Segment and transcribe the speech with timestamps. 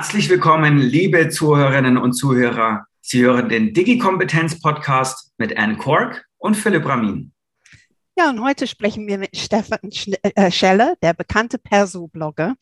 [0.00, 2.86] Herzlich willkommen, liebe Zuhörerinnen und Zuhörer.
[3.02, 7.34] Sie hören den Digi-Kompetenz-Podcast mit Anne Kork und Philipp Ramin.
[8.16, 9.78] Ja, und heute sprechen wir mit Stefan
[10.22, 12.54] äh, Scheller, der bekannte Perso-Blogger.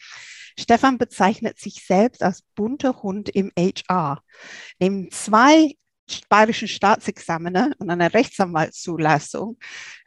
[0.58, 4.20] Stefan bezeichnet sich selbst als bunter Hund im HR.
[4.80, 5.76] Neben zwei
[6.28, 9.58] bayerischen Staatsexaminer und einer Rechtsanwaltszulassung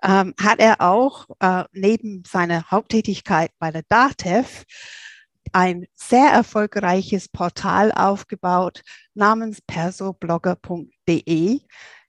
[0.04, 4.66] ähm, hat er auch äh, neben seiner Haupttätigkeit bei der DATEV
[5.54, 8.82] ein sehr erfolgreiches Portal aufgebaut
[9.14, 11.62] namens persoblogger.de.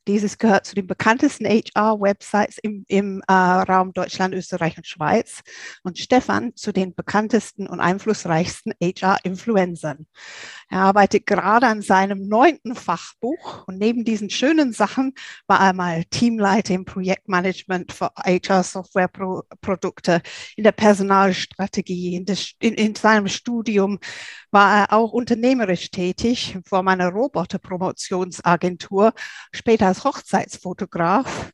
[0.08, 5.42] Dieses gehört zu den bekanntesten HR-Websites im, im äh, Raum Deutschland, Österreich und Schweiz.
[5.84, 10.06] Und Stefan zu den bekanntesten und einflussreichsten HR-Influencern.
[10.68, 13.64] Er arbeitet gerade an seinem neunten Fachbuch.
[13.66, 15.14] Und neben diesen schönen Sachen
[15.46, 20.22] war er mal Teamleiter im Projektmanagement für HR-Software-Produkte,
[20.56, 23.98] in der Personalstrategie, in, des, in, in seinem Studium
[24.52, 29.14] war er auch unternehmerisch tätig vor meiner Roboter-Promotionsagentur,
[29.52, 31.50] später als Hochzeitsfotograf.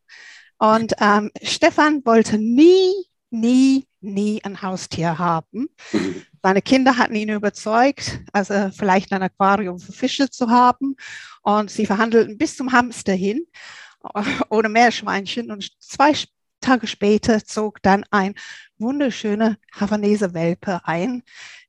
[0.59, 2.93] Und ähm, Stefan wollte nie,
[3.31, 5.69] nie, nie ein Haustier haben.
[6.43, 10.97] Seine Kinder hatten ihn überzeugt, also vielleicht ein Aquarium für Fische zu haben.
[11.43, 13.47] Und sie verhandelten bis zum Hamster hin,
[14.51, 15.53] ohne Meerschweinchen.
[15.53, 16.15] Und zwei
[16.61, 18.35] Tage später zog dann ein
[18.79, 21.23] wunderschöner Havaneser Welpe ein,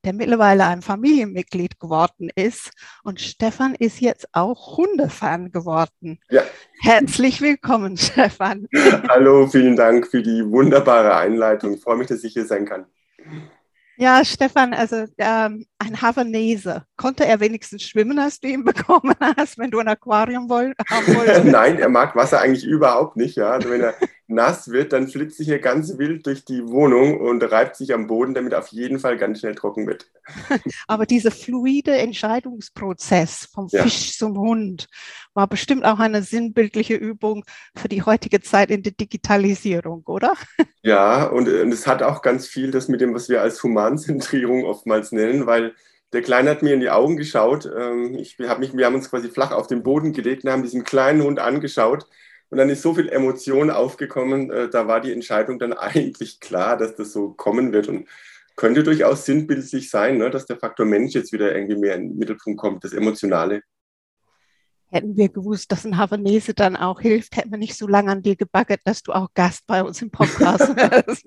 [0.06, 2.72] der mittlerweile ein Familienmitglied geworden ist.
[3.04, 6.20] Und Stefan ist jetzt auch Hundefan geworden.
[6.30, 6.44] Ja.
[6.82, 8.68] Herzlich willkommen, Stefan.
[9.10, 11.74] Hallo, vielen Dank für die wunderbare Einleitung.
[11.74, 12.86] Ich freue mich, dass ich hier sein kann.
[13.98, 16.86] Ja, Stefan, also ähm, ein Havanese.
[16.96, 21.08] Konnte er wenigstens schwimmen, als du ihn bekommen hast, wenn du ein Aquarium woll haben
[21.16, 21.44] wolltest?
[21.44, 23.36] Nein, er mag Wasser eigentlich überhaupt nicht.
[23.36, 23.52] Ja.
[23.52, 23.96] Also wenn er
[24.30, 28.08] nass wird, dann flitzt sich hier ganz wild durch die Wohnung und reibt sich am
[28.08, 30.10] Boden, damit auf jeden Fall ganz schnell trocken wird.
[30.88, 33.84] Aber dieser fluide Entscheidungsprozess vom ja.
[33.84, 34.88] Fisch zum Hund
[35.34, 37.44] war bestimmt auch eine sinnbildliche Übung
[37.76, 40.34] für die heutige Zeit in der Digitalisierung, oder?
[40.82, 44.64] Ja, und, und es hat auch ganz viel das mit dem, was wir als Humanzentrierung
[44.64, 45.74] oftmals nennen, weil
[46.14, 47.70] der Kleine hat mir in die Augen geschaut.
[47.78, 50.64] Ähm, ich hab mich, wir haben uns quasi flach auf den Boden gelegt und haben
[50.64, 52.06] diesen kleinen Hund angeschaut
[52.50, 56.78] und dann ist so viel Emotion aufgekommen, äh, da war die Entscheidung dann eigentlich klar,
[56.78, 58.08] dass das so kommen wird und
[58.56, 62.18] könnte durchaus sinnbildlich sein, ne, dass der Faktor Mensch jetzt wieder irgendwie mehr in den
[62.18, 63.62] Mittelpunkt kommt, das Emotionale.
[64.92, 68.24] Hätten wir gewusst, dass ein Havanese dann auch hilft, hätten wir nicht so lange an
[68.24, 71.26] dir gebaggert, dass du auch Gast bei uns im Podcast wirst.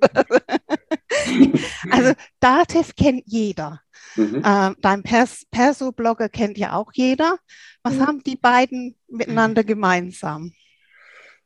[1.91, 3.81] also Dativ kennt jeder.
[4.17, 4.43] Mhm.
[4.45, 7.39] Ähm, dein Pers Perso-Blogger kennt ja auch jeder.
[7.83, 8.07] Was mhm.
[8.07, 10.53] haben die beiden miteinander gemeinsam?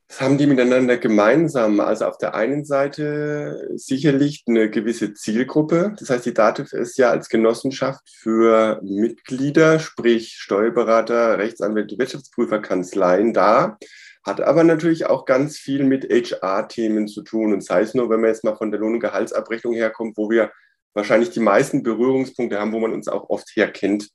[0.08, 1.80] Was haben die miteinander gemeinsam?
[1.80, 5.96] Also auf der einen Seite sicherlich eine gewisse Zielgruppe.
[5.98, 13.32] Das heißt, die DATEV ist ja als Genossenschaft für Mitglieder, sprich Steuerberater, Rechtsanwälte, Wirtschaftsprüfer, Kanzleien
[13.32, 13.78] da,
[14.24, 17.52] hat aber natürlich auch ganz viel mit HR-Themen zu tun.
[17.52, 20.30] Und sei es nur, wenn man jetzt mal von der Lohn- und Gehaltsabrechnung herkommt, wo
[20.30, 20.52] wir
[20.94, 24.08] wahrscheinlich die meisten Berührungspunkte haben, wo man uns auch oft herkennt.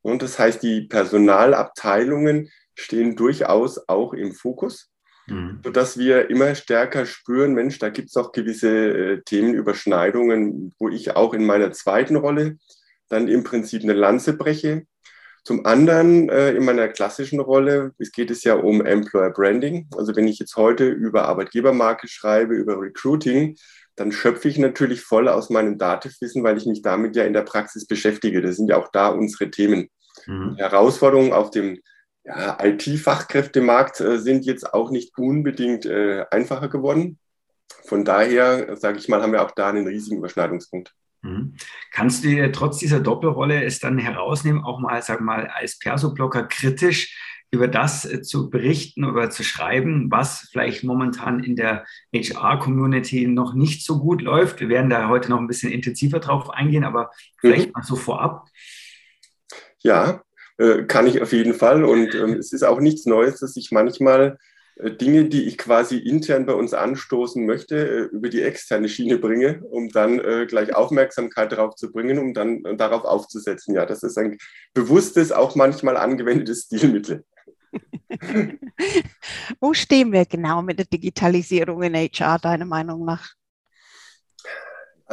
[0.00, 4.90] Und das heißt, die Personalabteilungen stehen durchaus auch im Fokus
[5.26, 5.60] Mhm.
[5.64, 11.16] Sodass wir immer stärker spüren, Mensch, da gibt es auch gewisse äh, Themenüberschneidungen, wo ich
[11.16, 12.58] auch in meiner zweiten Rolle
[13.08, 14.86] dann im Prinzip eine Lanze breche.
[15.44, 19.88] Zum anderen äh, in meiner klassischen Rolle, es geht es ja um Employer Branding.
[19.96, 23.56] Also wenn ich jetzt heute über Arbeitgebermarke schreibe, über Recruiting,
[23.96, 27.42] dann schöpfe ich natürlich voll aus meinem Datenwissen, weil ich mich damit ja in der
[27.42, 28.42] Praxis beschäftige.
[28.42, 29.88] Das sind ja auch da unsere Themen.
[30.26, 30.56] Mhm.
[30.56, 31.78] Herausforderungen auf dem
[32.24, 37.18] ja, IT-Fachkräftemarkt äh, sind jetzt auch nicht unbedingt äh, einfacher geworden.
[37.84, 40.94] Von daher, sage ich mal, haben wir auch da einen riesigen Überschneidungspunkt.
[41.22, 41.54] Mhm.
[41.92, 46.44] Kannst du dir trotz dieser Doppelrolle es dann herausnehmen, auch mal, sag mal, als Perso-Blocker
[46.44, 47.18] kritisch
[47.50, 51.84] über das äh, zu berichten oder zu schreiben, was vielleicht momentan in der
[52.14, 54.60] HR-Community noch nicht so gut läuft?
[54.60, 57.72] Wir werden da heute noch ein bisschen intensiver drauf eingehen, aber vielleicht mhm.
[57.74, 58.48] mal so vorab.
[59.78, 60.22] Ja,
[60.58, 61.84] äh, kann ich auf jeden Fall.
[61.84, 64.38] Und ähm, es ist auch nichts Neues, dass ich manchmal
[64.76, 69.18] äh, Dinge, die ich quasi intern bei uns anstoßen möchte, äh, über die externe Schiene
[69.18, 73.74] bringe, um dann äh, gleich Aufmerksamkeit darauf zu bringen, um dann äh, darauf aufzusetzen.
[73.74, 74.38] Ja, das ist ein
[74.74, 77.24] bewusstes, auch manchmal angewendetes Stilmittel.
[79.60, 83.34] Wo stehen wir genau mit der Digitalisierung in HR, deiner Meinung nach?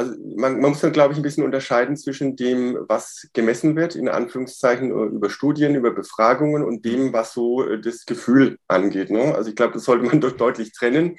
[0.02, 3.96] Also man, man muss dann, glaube ich, ein bisschen unterscheiden zwischen dem, was gemessen wird,
[3.96, 9.12] in Anführungszeichen äh, über Studien, über Befragungen und dem, was so äh, das Gefühl angeht.
[9.12, 9.36] Ne?
[9.36, 11.18] Also ich glaube, das sollte man doch deutlich trennen.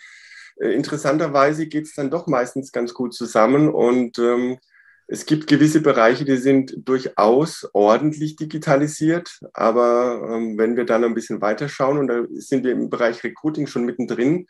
[0.56, 4.58] Äh, interessanterweise geht es dann doch meistens ganz gut zusammen und ähm,
[5.06, 11.14] Es gibt gewisse Bereiche, die sind durchaus ordentlich digitalisiert, aber ähm, wenn wir dann ein
[11.14, 14.46] bisschen weiter schauen, und da sind wir im Bereich Recruiting schon mittendrin,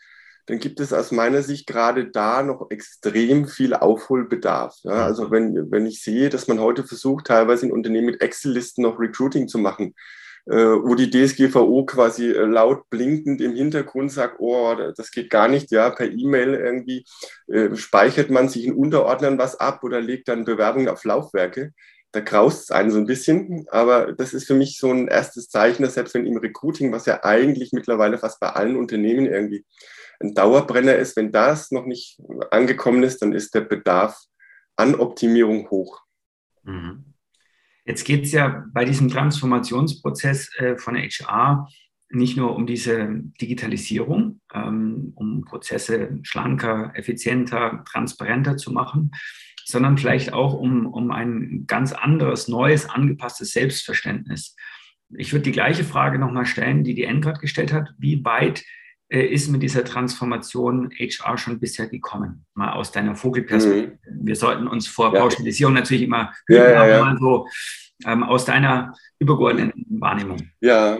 [0.46, 4.76] dann gibt es aus meiner Sicht gerade da noch extrem viel Aufholbedarf.
[4.82, 8.82] Ja, also wenn, wenn ich sehe, dass man heute versucht, teilweise in Unternehmen mit Excel-Listen
[8.82, 9.94] noch Recruiting zu machen,
[10.46, 15.46] äh, wo die DSGVO quasi äh, laut blinkend im Hintergrund sagt, oh, das geht gar
[15.46, 17.04] nicht, ja, per E-Mail irgendwie
[17.46, 21.72] äh, speichert man sich in Unterordnern was ab oder legt dann Bewerbungen auf Laufwerke.
[22.10, 25.48] Da graust es einen so ein bisschen, aber das ist für mich so ein erstes
[25.48, 29.64] Zeichen, dass selbst wenn im Recruiting, was ja eigentlich mittlerweile fast bei allen Unternehmen irgendwie
[30.22, 32.20] ein Dauerbrenner ist, wenn das noch nicht
[32.50, 34.18] angekommen ist, dann ist der Bedarf
[34.76, 36.00] an Optimierung hoch.
[36.64, 37.04] Mhm.
[37.84, 41.68] Jetzt geht es ja bei diesem Transformationsprozess äh, von HR
[42.10, 43.08] nicht nur um diese
[43.40, 49.12] Digitalisierung, ähm, um Prozesse schlanker, effizienter, transparenter zu machen,
[49.64, 54.54] sondern vielleicht auch um, um ein ganz anderes, neues, angepasstes Selbstverständnis.
[55.16, 57.94] Ich würde die gleiche Frage nochmal stellen, die die Enkert gestellt hat.
[57.98, 58.62] Wie weit
[59.20, 62.46] ist mit dieser Transformation HR schon bisher gekommen?
[62.54, 63.98] Mal aus deiner Vogelperspektive.
[64.10, 64.26] Mhm.
[64.26, 65.20] Wir sollten uns vor ja.
[65.20, 67.46] Pauschalisierung natürlich immer hüten, ja, ja, aber mal so
[68.06, 70.50] ähm, aus deiner übergeordneten Wahrnehmung.
[70.60, 70.98] Ja,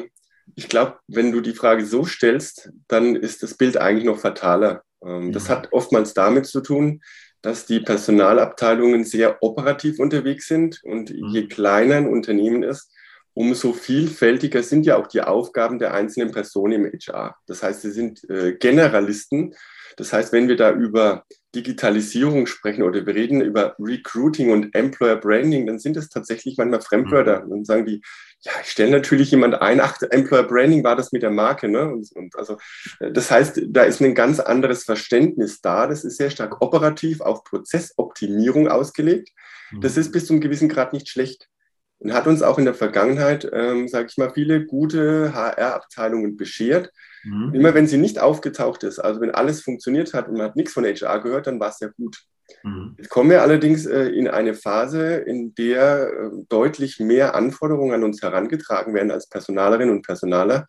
[0.55, 4.83] ich glaube, wenn du die Frage so stellst, dann ist das Bild eigentlich noch fataler.
[5.05, 7.01] Ähm, das hat oftmals damit zu tun,
[7.41, 11.29] dass die Personalabteilungen sehr operativ unterwegs sind und mhm.
[11.29, 12.92] je kleiner ein Unternehmen ist,
[13.35, 17.37] umso vielfältiger sind ja auch die Aufgaben der einzelnen Personen im HR.
[17.47, 19.55] Das heißt, sie sind äh, Generalisten.
[19.97, 21.25] Das heißt, wenn wir da über
[21.55, 26.81] Digitalisierung sprechen oder wir reden über Recruiting und Employer Branding, dann sind es tatsächlich manchmal
[26.81, 27.45] Fremdwörter.
[27.45, 27.51] Mhm.
[27.51, 28.01] Dann sagen die,
[28.41, 31.69] ja, ich stelle natürlich jemand ein, ach, Employer Branding war das mit der Marke.
[31.69, 31.91] Ne?
[31.91, 32.57] Und, und also,
[33.01, 35.87] äh, das heißt, da ist ein ganz anderes Verständnis da.
[35.87, 39.31] Das ist sehr stark operativ auf Prozessoptimierung ausgelegt.
[39.81, 40.01] Das mhm.
[40.01, 41.49] ist bis zu einem gewissen Grad nicht schlecht
[42.03, 46.91] und hat uns auch in der Vergangenheit, ähm, sage ich mal, viele gute HR-Abteilungen beschert.
[47.23, 47.55] Mhm.
[47.55, 50.73] Immer wenn sie nicht aufgetaucht ist, also wenn alles funktioniert hat und man hat nichts
[50.73, 52.19] von HR gehört, dann war es ja gut.
[52.65, 52.97] Mhm.
[52.99, 58.05] Jetzt kommen wir allerdings äh, in eine Phase, in der äh, deutlich mehr Anforderungen an
[58.05, 60.67] uns herangetragen werden als Personalerinnen und Personaler.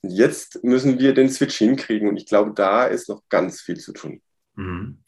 [0.00, 3.76] Und jetzt müssen wir den Switch hinkriegen und ich glaube, da ist noch ganz viel
[3.76, 4.22] zu tun.
[4.56, 5.02] Mhm.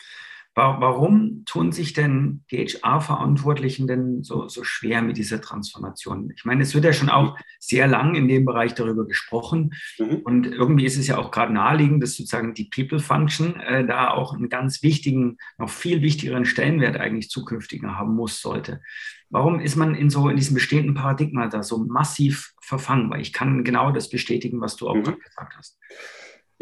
[0.54, 6.30] Warum tun sich denn die HR-Verantwortlichen denn so, so schwer mit dieser Transformation?
[6.36, 9.70] Ich meine, es wird ja schon auch sehr lang in dem Bereich darüber gesprochen.
[9.98, 10.16] Mhm.
[10.24, 14.10] Und irgendwie ist es ja auch gerade naheliegend, dass sozusagen die People Function äh, da
[14.10, 18.82] auch einen ganz wichtigen, noch viel wichtigeren Stellenwert eigentlich zukünftiger haben muss, sollte.
[19.30, 23.08] Warum ist man in so in diesem bestehenden Paradigma da so massiv verfangen?
[23.08, 25.04] Weil ich kann genau das bestätigen, was du auch mhm.
[25.04, 25.78] gerade gesagt hast.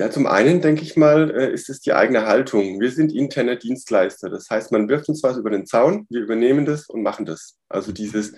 [0.01, 2.81] Ja, zum einen denke ich mal, äh, ist es die eigene Haltung.
[2.81, 4.31] Wir sind interne Dienstleister.
[4.31, 7.59] Das heißt, man wirft uns was über den Zaun, wir übernehmen das und machen das.
[7.69, 8.33] Also dieses,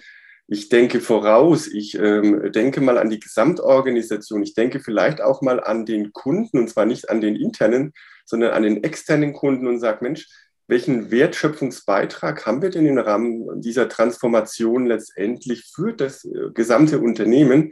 [0.49, 5.63] ich denke voraus, ich ähm, denke mal an die Gesamtorganisation, ich denke vielleicht auch mal
[5.63, 7.93] an den Kunden und zwar nicht an den internen,
[8.25, 10.27] sondern an den externen Kunden und sage, Mensch,
[10.67, 17.71] welchen Wertschöpfungsbeitrag haben wir denn im Rahmen dieser Transformation letztendlich für das äh, gesamte Unternehmen?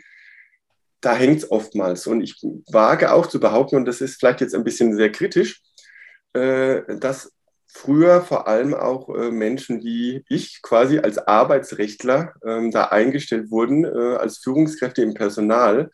[1.00, 2.06] Da hängt es oftmals.
[2.06, 5.62] Und ich wage auch zu behaupten, und das ist vielleicht jetzt ein bisschen sehr kritisch,
[6.32, 7.32] äh, dass
[7.72, 13.84] früher vor allem auch äh, Menschen wie ich quasi als Arbeitsrechtler äh, da eingestellt wurden,
[13.84, 15.90] äh, als Führungskräfte im Personal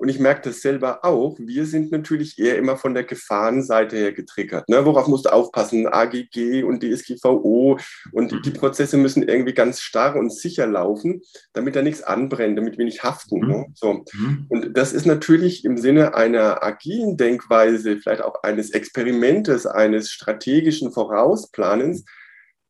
[0.00, 1.36] und ich merke das selber auch.
[1.38, 4.66] Wir sind natürlich eher immer von der Gefahrenseite her getriggert.
[4.66, 4.86] Ne?
[4.86, 5.86] Worauf musst du aufpassen?
[5.86, 7.78] AGG und DSGVO
[8.12, 11.20] und die, die Prozesse müssen irgendwie ganz starr und sicher laufen,
[11.52, 13.40] damit da nichts anbrennt, damit wir nicht haften.
[13.40, 13.46] Ne?
[13.46, 13.52] Mhm.
[13.52, 13.66] Ne?
[13.74, 14.04] So.
[14.14, 14.46] Mhm.
[14.48, 20.92] Und das ist natürlich im Sinne einer agilen Denkweise, vielleicht auch eines Experimentes, eines strategischen
[20.92, 22.06] Vorausplanens,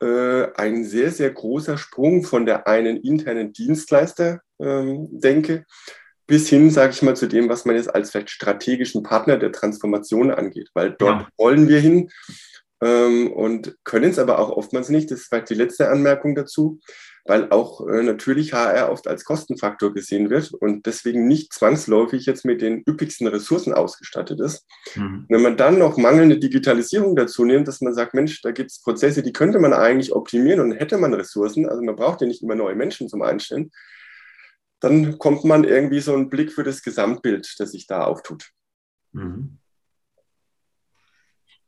[0.03, 5.65] äh, ein sehr, sehr großer Sprung von der einen internen Dienstleister ähm, denke
[6.31, 9.51] bis hin, sage ich mal, zu dem, was man jetzt als vielleicht strategischen Partner der
[9.51, 11.29] Transformation angeht, weil dort ja.
[11.37, 12.09] wollen wir hin
[12.81, 15.11] ähm, und können es aber auch oftmals nicht.
[15.11, 16.79] Das ist vielleicht die letzte Anmerkung dazu,
[17.25, 22.45] weil auch äh, natürlich HR oft als Kostenfaktor gesehen wird und deswegen nicht zwangsläufig jetzt
[22.45, 24.65] mit den üppigsten Ressourcen ausgestattet ist.
[24.95, 25.27] Mhm.
[25.29, 28.81] Wenn man dann noch mangelnde Digitalisierung dazu nimmt, dass man sagt, Mensch, da gibt es
[28.81, 32.45] Prozesse, die könnte man eigentlich optimieren und hätte man Ressourcen, also man braucht ja nicht
[32.45, 33.73] immer neue Menschen zum Einstellen,
[34.81, 38.51] dann kommt man irgendwie so einen Blick für das Gesamtbild, das sich da auftut.
[39.13, 39.59] Mhm.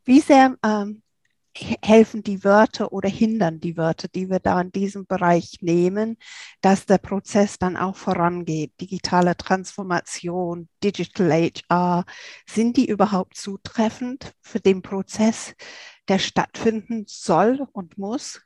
[0.05, 1.03] Wie sehr ähm,
[1.55, 6.17] helfen die Wörter oder hindern die Wörter, die wir da in diesem Bereich nehmen,
[6.61, 8.73] dass der Prozess dann auch vorangeht?
[8.81, 12.05] Digitale Transformation, Digital HR,
[12.49, 15.55] sind die überhaupt zutreffend für den Prozess,
[16.09, 18.41] der stattfinden soll und muss?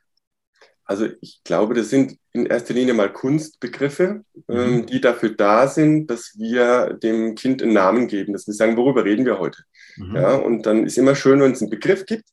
[0.87, 4.43] Also ich glaube, das sind in erster Linie mal Kunstbegriffe, mhm.
[4.55, 8.77] ähm, die dafür da sind, dass wir dem Kind einen Namen geben, dass wir sagen,
[8.77, 9.63] worüber reden wir heute.
[9.97, 10.15] Mhm.
[10.15, 12.29] Ja, und dann ist immer schön, wenn es einen Begriff gibt,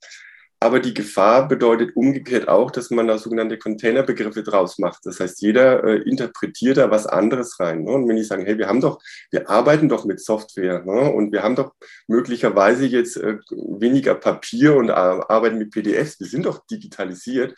[0.60, 5.04] aber die Gefahr bedeutet umgekehrt auch, dass man da sogenannte Containerbegriffe draus macht.
[5.04, 7.82] Das heißt, jeder äh, interpretiert da was anderes rein.
[7.82, 7.90] Ne?
[7.90, 8.98] Und wenn die sagen, hey, wir haben doch,
[9.30, 11.12] wir arbeiten doch mit Software ne?
[11.12, 11.74] und wir haben doch
[12.06, 17.54] möglicherweise jetzt äh, weniger Papier und äh, arbeiten mit PDFs, wir sind doch digitalisiert,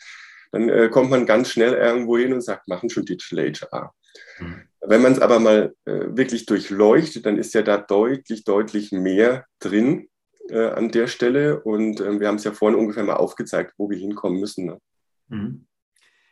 [0.51, 3.93] dann äh, kommt man ganz schnell irgendwo hin und sagt, machen schon Digital HR.
[4.39, 4.61] Mhm.
[4.81, 9.45] Wenn man es aber mal äh, wirklich durchleuchtet, dann ist ja da deutlich, deutlich mehr
[9.59, 10.09] drin
[10.49, 11.61] äh, an der Stelle.
[11.61, 14.65] Und äh, wir haben es ja vorhin ungefähr mal aufgezeigt, wo wir hinkommen müssen.
[14.65, 14.79] Ne?
[15.29, 15.67] Mhm.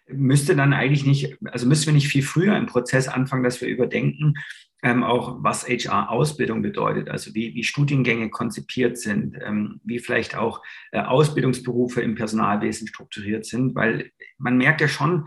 [0.08, 3.68] Müsste dann eigentlich nicht, also müssen wir nicht viel früher im Prozess anfangen, dass wir
[3.68, 4.36] überdenken,
[4.84, 10.62] ähm, auch was HR-Ausbildung bedeutet, also wie, wie, Studiengänge konzipiert sind, ähm, wie vielleicht auch
[10.92, 15.26] äh, Ausbildungsberufe im Personalwesen strukturiert sind, weil man merkt ja schon,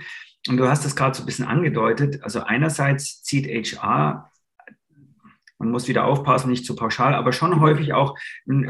[0.49, 4.31] und du hast es gerade so ein bisschen angedeutet, also einerseits zieht HR
[5.59, 8.17] man muss wieder aufpassen, nicht zu pauschal, aber schon häufig auch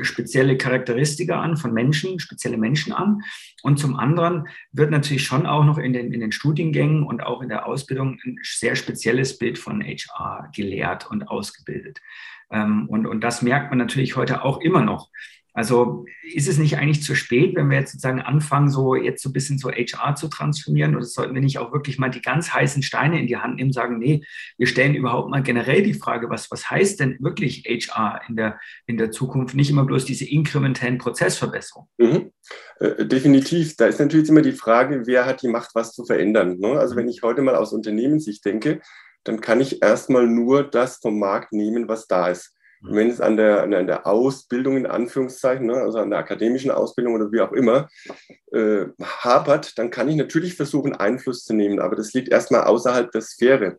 [0.02, 3.22] spezielle Charakteristika an von Menschen, spezielle Menschen an.
[3.62, 7.42] Und zum anderen wird natürlich schon auch noch in den, in den Studiengängen und auch
[7.42, 12.00] in der Ausbildung ein sehr spezielles Bild von HR gelehrt und ausgebildet.
[12.50, 15.10] Ähm, und, und das merkt man natürlich heute auch immer noch.
[15.58, 19.30] Also ist es nicht eigentlich zu spät, wenn wir jetzt sozusagen anfangen, so jetzt so
[19.30, 20.94] ein bisschen so HR zu transformieren?
[20.94, 23.72] Oder sollten wir nicht auch wirklich mal die ganz heißen Steine in die Hand nehmen,
[23.72, 24.22] sagen, nee,
[24.56, 28.60] wir stellen überhaupt mal generell die Frage, was, was heißt denn wirklich HR in der,
[28.86, 29.56] in der Zukunft?
[29.56, 31.90] Nicht immer bloß diese inkrementellen Prozessverbesserungen.
[31.98, 32.30] Mhm.
[32.78, 33.74] Äh, definitiv.
[33.74, 36.58] Da ist natürlich immer die Frage, wer hat die Macht, was zu verändern.
[36.60, 36.78] Ne?
[36.78, 38.80] Also wenn ich heute mal aus Unternehmenssicht denke,
[39.24, 42.54] dann kann ich erstmal nur das vom Markt nehmen, was da ist.
[42.80, 47.14] Wenn es an der, an der Ausbildung in Anführungszeichen, ne, also an der akademischen Ausbildung
[47.14, 47.88] oder wie auch immer,
[48.52, 53.10] äh, hapert, dann kann ich natürlich versuchen, Einfluss zu nehmen, aber das liegt erstmal außerhalb
[53.10, 53.78] der Sphäre.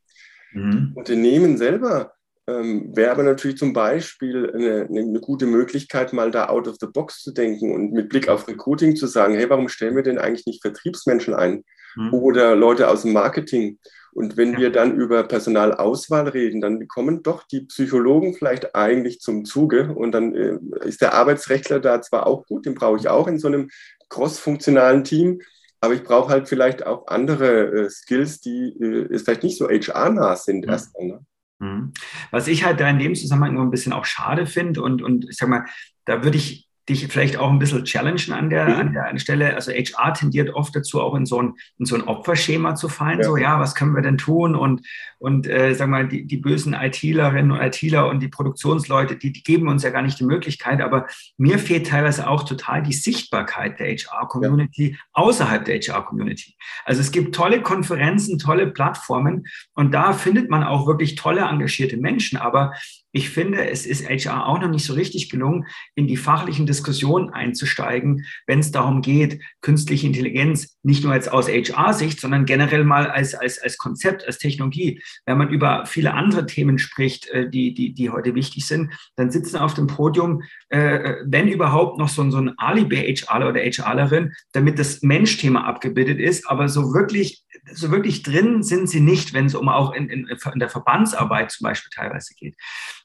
[0.51, 0.93] Mhm.
[0.95, 2.13] Unternehmen selber
[2.49, 6.87] ähm, wäre aber natürlich zum Beispiel eine, eine, gute Möglichkeit, mal da out of the
[6.87, 10.17] box zu denken und mit Blick auf Recruiting zu sagen, hey, warum stellen wir denn
[10.17, 11.63] eigentlich nicht Vertriebsmenschen ein
[11.95, 12.13] mhm.
[12.13, 13.77] oder Leute aus dem Marketing?
[14.11, 19.45] Und wenn wir dann über Personalauswahl reden, dann kommen doch die Psychologen vielleicht eigentlich zum
[19.45, 19.93] Zuge.
[19.93, 23.39] Und dann äh, ist der Arbeitsrechtler da zwar auch gut, den brauche ich auch in
[23.39, 23.69] so einem
[24.09, 25.41] cross-funktionalen Team,
[25.81, 30.35] aber ich brauche halt vielleicht auch andere äh, Skills, die äh, vielleicht nicht so HR-nah
[30.35, 30.73] sind ja.
[30.73, 31.07] erstmal.
[31.07, 31.25] Ne?
[31.59, 31.93] Mhm.
[32.31, 35.29] Was ich halt da in dem Zusammenhang immer ein bisschen auch schade finde und, und
[35.29, 35.65] ich sag mal,
[36.05, 38.75] da würde ich dich vielleicht auch ein bisschen challengen an der, mhm.
[38.75, 39.55] an der Stelle.
[39.55, 43.19] Also HR tendiert oft dazu, auch in so ein, in so ein Opferschema zu fallen.
[43.19, 43.25] Ja.
[43.25, 44.55] So, ja, was können wir denn tun?
[44.55, 44.85] Und,
[45.19, 49.43] und äh, sag mal, die, die bösen ITlerinnen und ITler und die Produktionsleute, die, die
[49.43, 50.81] geben uns ja gar nicht die Möglichkeit.
[50.81, 54.97] Aber mir fehlt teilweise auch total die Sichtbarkeit der HR-Community ja.
[55.13, 56.55] außerhalb der HR-Community.
[56.85, 61.97] Also es gibt tolle Konferenzen, tolle Plattformen und da findet man auch wirklich tolle, engagierte
[61.97, 62.37] Menschen.
[62.37, 62.73] Aber
[63.11, 67.29] ich finde, es ist HR auch noch nicht so richtig gelungen, in die fachlichen Diskussionen
[67.29, 73.09] einzusteigen, wenn es darum geht, künstliche Intelligenz nicht nur jetzt aus HR-Sicht, sondern generell mal
[73.09, 75.01] als, als, als Konzept, als Technologie.
[75.25, 79.31] Wenn man über viele andere Themen spricht, äh, die, die, die heute wichtig sind, dann
[79.31, 84.79] sitzen auf dem Podium, äh, wenn überhaupt, noch so, so ein Alibi-HRler oder HRlerin, damit
[84.79, 86.47] das Mensch-Thema abgebildet ist.
[86.49, 90.27] Aber so wirklich, so wirklich drin sind sie nicht, wenn es um auch in, in,
[90.27, 92.55] in der Verbandsarbeit zum Beispiel teilweise geht.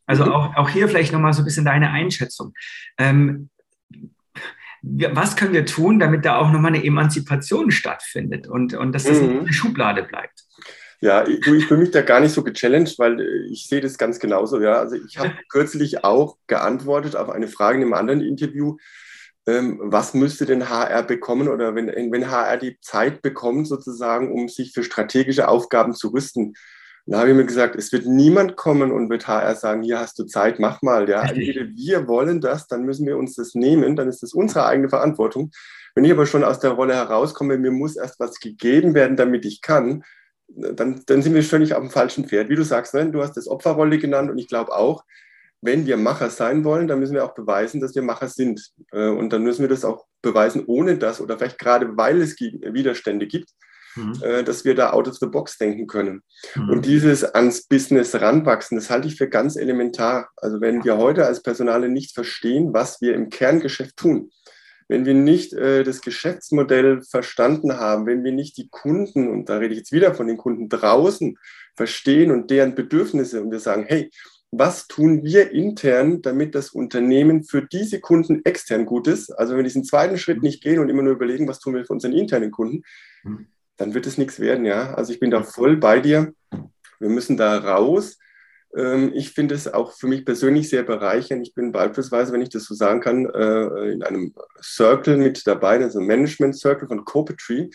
[0.07, 0.33] Also mhm.
[0.33, 2.53] auch, auch hier vielleicht nochmal so ein bisschen deine Einschätzung.
[2.99, 3.51] Ähm,
[4.83, 9.21] was können wir tun, damit da auch nochmal eine Emanzipation stattfindet und, und dass das
[9.21, 9.41] mhm.
[9.41, 10.45] eine Schublade bleibt?
[11.01, 13.99] Ja, ich, ich fühle mich da gar nicht so gechallenged, weil äh, ich sehe das
[13.99, 14.61] ganz genauso.
[14.61, 14.75] Ja.
[14.75, 18.77] Also ich habe kürzlich auch geantwortet auf eine Frage in einem anderen Interview,
[19.47, 24.73] was müsste denn HR bekommen oder wenn, wenn HR die Zeit bekommt, sozusagen, um sich
[24.73, 26.55] für strategische Aufgaben zu rüsten,
[27.07, 30.19] da habe ich mir gesagt, es wird niemand kommen und wird HR sagen, hier hast
[30.19, 31.09] du Zeit, mach mal.
[31.09, 34.65] Ja, entweder wir wollen das, dann müssen wir uns das nehmen, dann ist das unsere
[34.65, 35.51] eigene Verantwortung.
[35.95, 39.45] Wenn ich aber schon aus der Rolle herauskomme, mir muss erst was gegeben werden, damit
[39.45, 40.03] ich kann,
[40.49, 42.49] dann, dann sind wir völlig auf dem falschen Pferd.
[42.49, 43.11] Wie du sagst, ne?
[43.11, 45.05] du hast das Opferrolle genannt und ich glaube auch,
[45.65, 48.71] wenn wir Macher sein wollen, dann müssen wir auch beweisen, dass wir Macher sind.
[48.93, 52.39] Äh, und dann müssen wir das auch beweisen, ohne das oder vielleicht gerade weil es
[52.39, 53.51] Widerstände gibt,
[53.97, 54.15] mhm.
[54.23, 56.23] Äh, dass wir da out of the box denken können.
[56.55, 56.71] Mhm.
[56.71, 60.29] Und dieses ans Business ranwachsen, das halte ich für ganz elementar.
[60.37, 64.31] Also wenn wir heute als Personale nicht verstehen, was wir im Kerngeschäft tun,
[64.89, 69.57] wenn wir nicht äh, das Geschäftsmodell verstanden haben, wenn wir nicht die Kunden, und da
[69.57, 71.39] rede ich jetzt wieder von den Kunden draußen,
[71.75, 74.11] verstehen und deren Bedürfnisse und wir sagen, hey,
[74.59, 79.31] was tun wir intern, damit das Unternehmen für diese Kunden extern gut ist?
[79.31, 80.45] Also wenn wir diesen zweiten Schritt mhm.
[80.45, 82.83] nicht gehen und immer nur überlegen, was tun wir für unseren internen Kunden,
[83.23, 83.47] mhm
[83.77, 84.95] dann wird es nichts werden, ja.
[84.95, 86.33] Also ich bin da voll bei dir.
[87.01, 88.19] Wir müssen da raus.
[88.77, 91.47] Ähm, ich finde es auch für mich persönlich sehr bereichernd.
[91.47, 95.81] Ich bin beispielsweise, wenn ich das so sagen kann, äh, in einem Circle mit dabei,
[95.81, 97.71] also Management Circle von Copetry,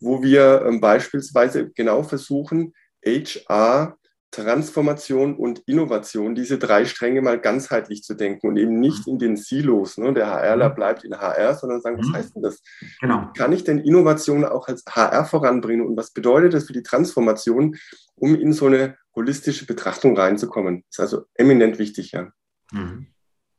[0.00, 2.74] wo wir ähm, beispielsweise genau versuchen,
[3.04, 3.96] HR
[4.34, 9.36] Transformation und Innovation, diese drei Stränge mal ganzheitlich zu denken und eben nicht in den
[9.36, 9.96] Silos.
[9.96, 10.12] Ne?
[10.12, 10.74] Der HRler mhm.
[10.74, 12.14] bleibt in HR, sondern sagen, was mhm.
[12.14, 12.60] heißt denn das?
[13.00, 13.30] Genau.
[13.36, 17.76] Kann ich denn Innovation auch als HR voranbringen und was bedeutet das für die Transformation,
[18.16, 20.84] um in so eine holistische Betrachtung reinzukommen?
[20.90, 22.32] Das ist also eminent wichtig, ja.
[22.72, 23.06] Mhm.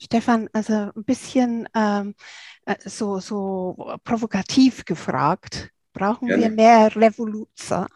[0.01, 2.15] Stefan, also ein bisschen ähm,
[2.65, 6.43] äh, so, so provokativ gefragt brauchen Gerne.
[6.43, 7.87] wir mehr Revoluzer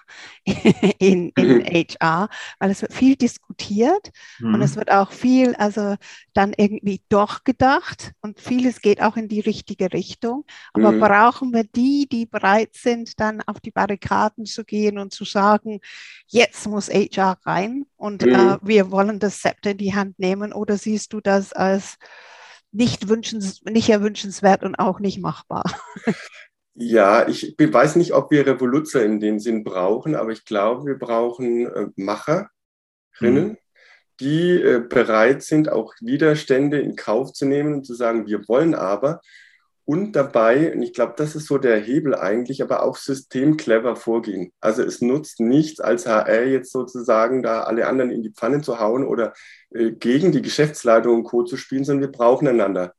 [0.98, 1.64] in, in
[2.02, 2.28] HR, mhm.
[2.58, 4.56] weil es wird viel diskutiert mhm.
[4.56, 5.96] und es wird auch viel, also
[6.34, 10.46] dann irgendwie doch gedacht und vieles geht auch in die richtige Richtung.
[10.74, 11.00] Aber mhm.
[11.02, 15.82] brauchen wir die, die bereit sind, dann auf die Barrikaden zu gehen und zu sagen,
[16.28, 18.34] jetzt muss HR rein und äh, mhm.
[18.34, 21.98] äh, wir wollen das Zepter in die Hand nehmen oder siehst du das als
[22.72, 25.64] nicht, wünschens, nicht erwünschenswert und auch nicht machbar?
[26.82, 30.98] Ja, ich weiß nicht, ob wir Revoluzer in dem Sinn brauchen, aber ich glaube, wir
[30.98, 32.48] brauchen äh, Macherinnen,
[33.20, 33.58] mhm.
[34.22, 38.76] die äh, bereit sind, auch Widerstände in Kauf zu nehmen und zu sagen, wir wollen
[38.76, 39.20] aber.
[39.84, 44.54] Und dabei, und ich glaube, das ist so der Hebel eigentlich, aber auch systemclever vorgehen.
[44.62, 48.80] Also es nutzt nichts als HR jetzt sozusagen da alle anderen in die Pfanne zu
[48.80, 49.34] hauen oder
[49.72, 51.44] äh, gegen die Geschäftsleitung und Co.
[51.44, 52.94] zu spielen, sondern wir brauchen einander.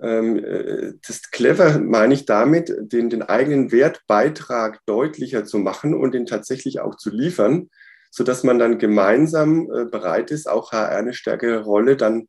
[0.00, 6.14] Ähm, äh, das clever meine ich damit, den, den eigenen Wertbeitrag deutlicher zu machen und
[6.14, 7.68] den tatsächlich auch zu liefern,
[8.10, 12.28] sodass man dann gemeinsam äh, bereit ist, auch HR eine stärkere Rolle dann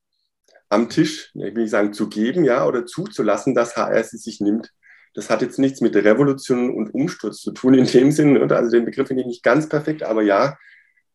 [0.69, 4.71] am Tisch, ich will sagen zu geben, ja, oder zuzulassen, dass HR sie sich nimmt.
[5.15, 8.37] Das hat jetzt nichts mit Revolution und Umsturz zu tun in dem Sinn.
[8.51, 10.57] Also den Begriff finde ich nicht ganz perfekt, aber ja,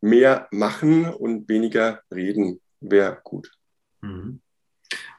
[0.01, 3.51] mehr machen und weniger reden wäre gut.
[4.03, 4.41] Mhm.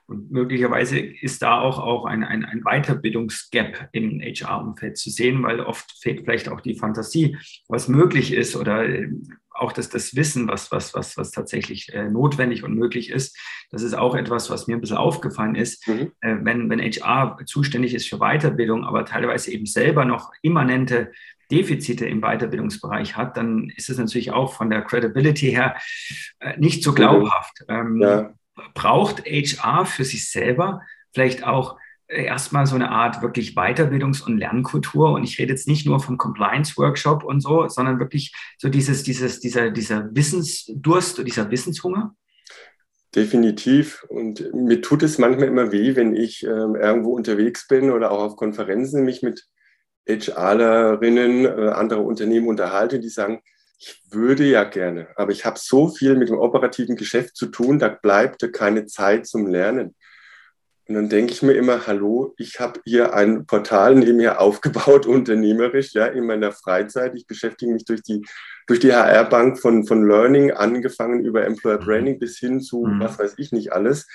[0.07, 5.59] Und möglicherweise ist da auch, auch ein, ein, ein Weiterbildungsgap im HR-Umfeld zu sehen, weil
[5.59, 7.37] oft fehlt vielleicht auch die Fantasie,
[7.67, 9.09] was möglich ist oder äh,
[9.49, 13.37] auch das, das Wissen, was, was, was, was tatsächlich äh, notwendig und möglich ist.
[13.71, 15.87] Das ist auch etwas, was mir ein bisschen aufgefallen ist.
[15.87, 16.11] Mhm.
[16.21, 21.11] Äh, wenn, wenn HR zuständig ist für Weiterbildung, aber teilweise eben selber noch immanente
[21.51, 25.77] Defizite im Weiterbildungsbereich hat, dann ist es natürlich auch von der Credibility her
[26.39, 27.63] äh, nicht so glaubhaft.
[27.69, 28.33] Ähm, ja
[28.73, 30.81] braucht HR für sich selber
[31.13, 35.11] vielleicht auch äh, erstmal so eine Art wirklich Weiterbildungs- und Lernkultur.
[35.11, 39.39] Und ich rede jetzt nicht nur vom Compliance-Workshop und so, sondern wirklich so dieses, dieses,
[39.39, 42.15] dieser, dieser Wissensdurst und dieser Wissenshunger.
[43.15, 44.05] Definitiv.
[44.09, 48.21] Und mir tut es manchmal immer weh, wenn ich äh, irgendwo unterwegs bin oder auch
[48.21, 49.47] auf Konferenzen mich mit
[50.07, 53.41] HRlerinnen äh, anderer Unternehmen unterhalte, die sagen,
[53.77, 57.79] ich würde ja gerne, aber ich habe so viel mit dem operativen Geschäft zu tun,
[57.79, 59.95] da bleibt keine Zeit zum Lernen.
[60.87, 65.07] Und dann denke ich mir immer, hallo, ich habe hier ein Portal neben mir aufgebaut,
[65.07, 67.15] unternehmerisch, ja, in meiner Freizeit.
[67.15, 68.23] Ich beschäftige mich durch die,
[68.67, 72.99] durch die HR-Bank von, von Learning, angefangen über Employer Branding bis hin zu mhm.
[72.99, 74.07] was weiß ich nicht alles.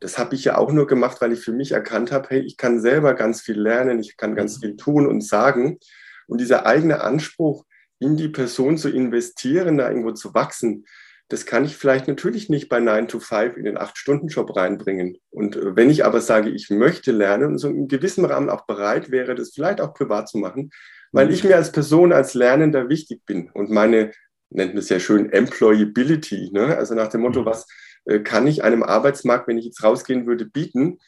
[0.00, 2.56] Das habe ich ja auch nur gemacht, weil ich für mich erkannt habe, hey, ich
[2.56, 4.60] kann selber ganz viel lernen, ich kann ganz mhm.
[4.60, 5.78] viel tun und sagen.
[6.26, 7.64] Und dieser eigene Anspruch,
[7.98, 10.84] in die Person zu investieren, da irgendwo zu wachsen,
[11.28, 15.16] das kann ich vielleicht natürlich nicht bei 9 to 5 in den 8-Stunden-Job reinbringen.
[15.30, 18.66] Und äh, wenn ich aber sage, ich möchte lernen und so in gewissem Rahmen auch
[18.66, 20.70] bereit wäre, das vielleicht auch privat zu machen,
[21.12, 24.10] weil ich mir als Person, als Lernender wichtig bin und meine,
[24.50, 26.76] nennt man es ja schön, Employability, ne?
[26.76, 27.46] also nach dem Motto, mhm.
[27.46, 27.66] was
[28.04, 30.98] äh, kann ich einem Arbeitsmarkt, wenn ich jetzt rausgehen würde, bieten,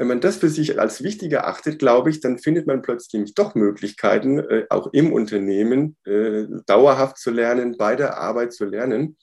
[0.00, 3.54] wenn man das für sich als wichtig erachtet, glaube ich, dann findet man plötzlich doch
[3.54, 9.18] Möglichkeiten, äh, auch im Unternehmen äh, dauerhaft zu lernen, bei der Arbeit zu lernen.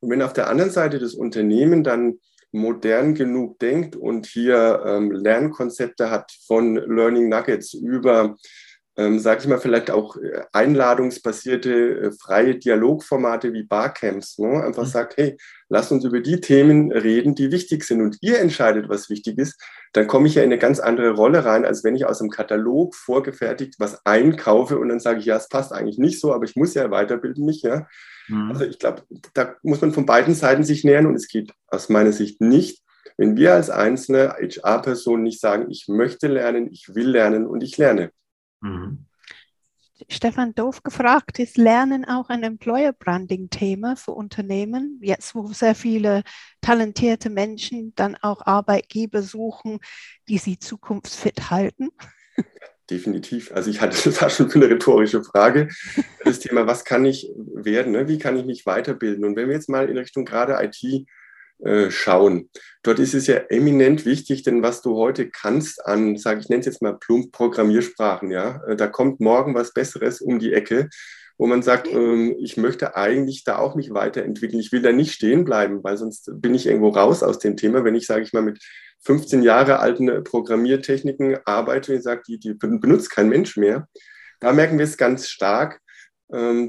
[0.00, 2.14] Und wenn auf der anderen Seite das Unternehmen dann
[2.50, 8.34] modern genug denkt und hier ähm, Lernkonzepte hat von Learning Nuggets über
[8.96, 14.62] ähm, sage ich mal, vielleicht auch äh, einladungsbasierte äh, freie Dialogformate wie Barcamps, ne?
[14.62, 14.88] einfach mhm.
[14.88, 15.36] sagt, hey,
[15.68, 19.58] lass uns über die Themen reden, die wichtig sind und ihr entscheidet, was wichtig ist,
[19.94, 22.30] dann komme ich ja in eine ganz andere Rolle rein, als wenn ich aus einem
[22.30, 26.44] Katalog vorgefertigt was einkaufe und dann sage ich, ja, es passt eigentlich nicht so, aber
[26.44, 27.86] ich muss ja weiterbilden mich, ja.
[28.28, 28.50] Mhm.
[28.50, 29.02] Also ich glaube,
[29.32, 32.82] da muss man von beiden Seiten sich nähern und es geht aus meiner Sicht nicht,
[33.16, 37.76] wenn wir als einzelne HR-Person nicht sagen, ich möchte lernen, ich will lernen und ich
[37.78, 38.10] lerne.
[38.62, 39.06] Mhm.
[40.08, 44.98] Stefan Doof gefragt, ist Lernen auch ein Employer Branding Thema für Unternehmen?
[45.00, 46.24] Jetzt, wo sehr viele
[46.60, 49.78] talentierte Menschen dann auch Arbeitgeber suchen,
[50.28, 51.90] die sie zukunftsfit halten?
[52.90, 53.52] definitiv.
[53.52, 55.68] Also ich hatte das war schon für eine rhetorische Frage.
[56.24, 57.92] Das Thema, was kann ich werden?
[57.92, 58.08] Ne?
[58.08, 59.24] Wie kann ich mich weiterbilden?
[59.24, 61.06] Und wenn wir jetzt mal in Richtung gerade IT
[61.64, 62.50] äh, schauen,
[62.82, 66.60] dort ist es ja eminent wichtig, denn was du heute kannst an, sage ich, nenne
[66.60, 70.88] es jetzt mal plump Programmiersprachen, ja, äh, da kommt morgen was Besseres um die Ecke
[71.42, 74.60] wo man sagt, ähm, ich möchte eigentlich da auch mich weiterentwickeln.
[74.60, 77.82] Ich will da nicht stehen bleiben, weil sonst bin ich irgendwo raus aus dem Thema.
[77.82, 78.62] Wenn ich, sage ich mal, mit
[79.00, 83.88] 15 Jahre alten Programmiertechniken arbeite und sage, die, die benutzt kein Mensch mehr,
[84.38, 85.80] da merken wir es ganz stark,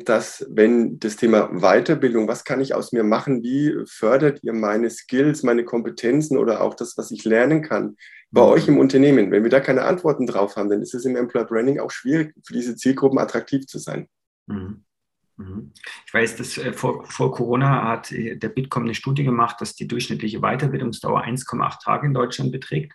[0.03, 4.89] dass wenn das Thema Weiterbildung, was kann ich aus mir machen, wie fördert ihr meine
[4.89, 7.95] Skills, meine Kompetenzen oder auch das, was ich lernen kann
[8.29, 8.47] bei mhm.
[8.47, 11.45] euch im Unternehmen, wenn wir da keine Antworten drauf haben, dann ist es im Employer
[11.45, 14.09] Branding auch schwierig, für diese Zielgruppen attraktiv zu sein.
[14.47, 14.83] Mhm.
[15.37, 15.71] Mhm.
[16.05, 19.75] Ich weiß, dass äh, vor, vor, Corona hat äh, der Bitkom eine Studie gemacht, dass
[19.75, 22.93] die durchschnittliche Weiterbildungsdauer 1,8 Tage in Deutschland beträgt.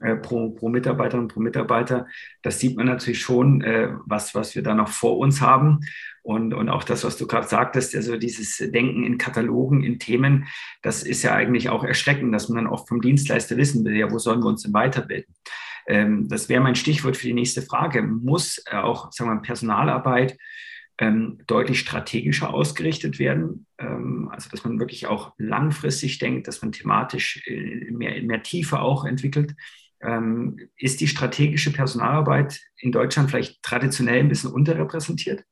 [0.00, 2.06] Äh, pro, pro Mitarbeiterin, pro Mitarbeiter.
[2.42, 3.62] Das sieht man natürlich schon,
[4.06, 5.80] was, was wir da noch vor uns haben.
[6.22, 10.46] Und, und auch das, was du gerade sagtest, also dieses Denken in Katalogen, in Themen,
[10.82, 14.10] das ist ja eigentlich auch erschreckend, dass man dann oft vom Dienstleister wissen will, ja,
[14.10, 15.34] wo sollen wir uns denn weiterbilden?
[15.86, 18.02] Ähm, das wäre mein Stichwort für die nächste Frage.
[18.02, 20.36] Muss auch, sagen wir mal, Personalarbeit
[20.98, 23.66] ähm, deutlich strategischer ausgerichtet werden.
[23.78, 28.80] Ähm, also dass man wirklich auch langfristig denkt, dass man thematisch äh, mehr, mehr Tiefe
[28.80, 29.54] auch entwickelt.
[30.02, 35.44] Ähm, ist die strategische Personalarbeit in Deutschland vielleicht traditionell ein bisschen unterrepräsentiert?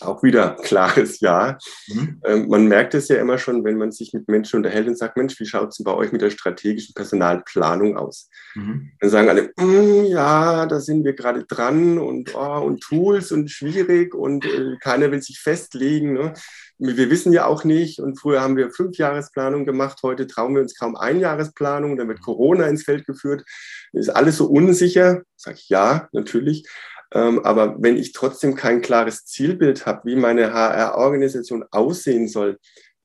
[0.00, 1.58] Auch wieder klares Ja.
[1.88, 2.20] Mhm.
[2.24, 5.16] Ähm, man merkt es ja immer schon, wenn man sich mit Menschen unterhält und sagt,
[5.16, 8.28] Mensch, wie schaut es denn bei euch mit der strategischen Personalplanung aus?
[8.54, 8.92] Mhm.
[9.00, 13.50] Dann sagen alle, mm, ja, da sind wir gerade dran und, oh, und Tools und
[13.50, 16.14] schwierig und äh, keiner will sich festlegen.
[16.14, 16.32] Ne?
[16.78, 20.78] Wir wissen ja auch nicht und früher haben wir Fünfjahresplanung gemacht, heute trauen wir uns
[20.78, 23.44] kaum Einjahresplanung, dann wird Corona ins Feld geführt.
[23.92, 25.22] Ist alles so unsicher?
[25.36, 26.66] Sag ich ja, natürlich.
[27.12, 32.58] Ähm, aber wenn ich trotzdem kein klares Zielbild habe, wie meine HR-Organisation aussehen soll,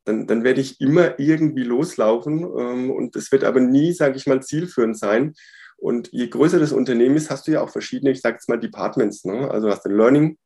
[0.05, 4.27] dann, dann werde ich immer irgendwie loslaufen ähm, und es wird aber nie, sage ich
[4.27, 5.33] mal, zielführend sein.
[5.77, 8.59] Und je größer das Unternehmen ist, hast du ja auch verschiedene, ich sage jetzt mal,
[8.59, 9.25] Departments.
[9.25, 9.49] Ne?
[9.49, 10.37] Also hast du Learning,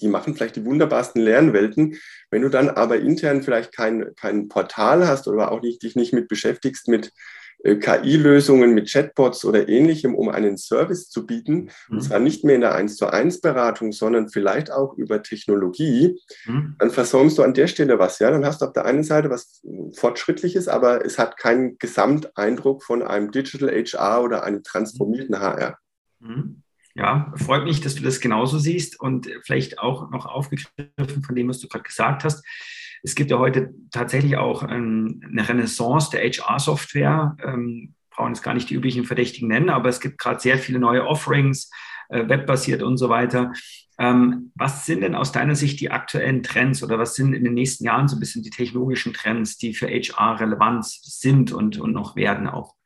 [0.00, 1.96] die machen vielleicht die wunderbarsten Lernwelten.
[2.30, 6.12] Wenn du dann aber intern vielleicht kein, kein Portal hast oder auch nicht, dich nicht
[6.12, 7.12] mit beschäftigst mit
[7.64, 11.70] KI-Lösungen mit Chatbots oder ähnlichem, um einen Service zu bieten.
[11.88, 11.96] Mhm.
[11.96, 16.20] Und zwar nicht mehr in der 1 zu 1 Beratung, sondern vielleicht auch über Technologie.
[16.46, 16.76] Mhm.
[16.78, 18.20] Dann versäumst du an der Stelle was.
[18.20, 19.60] Ja, dann hast du auf der einen Seite was
[19.96, 25.78] Fortschrittliches, aber es hat keinen Gesamteindruck von einem Digital HR oder einem transformierten HR.
[26.20, 26.62] Mhm.
[26.94, 31.48] Ja, freut mich, dass du das genauso siehst und vielleicht auch noch aufgegriffen von dem,
[31.48, 32.44] was du gerade gesagt hast.
[33.02, 37.36] Es gibt ja heute tatsächlich auch ähm, eine Renaissance der HR-Software.
[37.44, 40.80] Ähm, brauchen jetzt gar nicht die üblichen Verdächtigen nennen, aber es gibt gerade sehr viele
[40.80, 41.70] neue Offerings,
[42.08, 43.52] äh, webbasiert und so weiter.
[43.98, 47.54] Ähm, was sind denn aus deiner Sicht die aktuellen Trends oder was sind in den
[47.54, 51.92] nächsten Jahren so ein bisschen die technologischen Trends, die für HR relevant sind und, und
[51.92, 52.77] noch werden auch?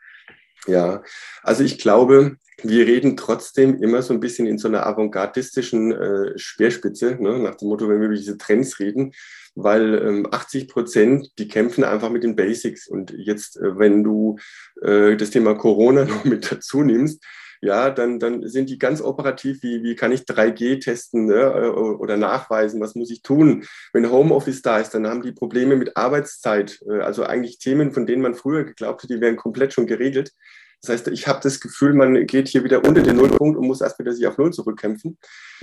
[0.67, 1.03] Ja,
[1.43, 6.39] also ich glaube, wir reden trotzdem immer so ein bisschen in so einer avantgardistischen äh,
[6.39, 7.39] Speerspitze, ne?
[7.39, 9.13] nach dem Motto, wenn wir über diese Trends reden,
[9.55, 12.87] weil ähm, 80 Prozent, die kämpfen einfach mit den Basics.
[12.87, 14.39] Und jetzt, äh, wenn du
[14.83, 17.25] äh, das Thema Corona noch mit dazu nimmst,
[17.63, 21.69] ja, dann, dann sind die ganz operativ, wie, wie kann ich 3G testen ne, äh,
[21.69, 23.65] oder nachweisen, was muss ich tun.
[23.93, 28.05] Wenn Homeoffice da ist, dann haben die Probleme mit Arbeitszeit, äh, also eigentlich Themen, von
[28.05, 30.33] denen man früher geglaubt hat, die wären komplett schon geregelt.
[30.81, 33.81] Das heißt, ich habe das Gefühl, man geht hier wieder unter den Nullpunkt und muss
[33.81, 35.17] erst wieder sich auf Null zurückkämpfen.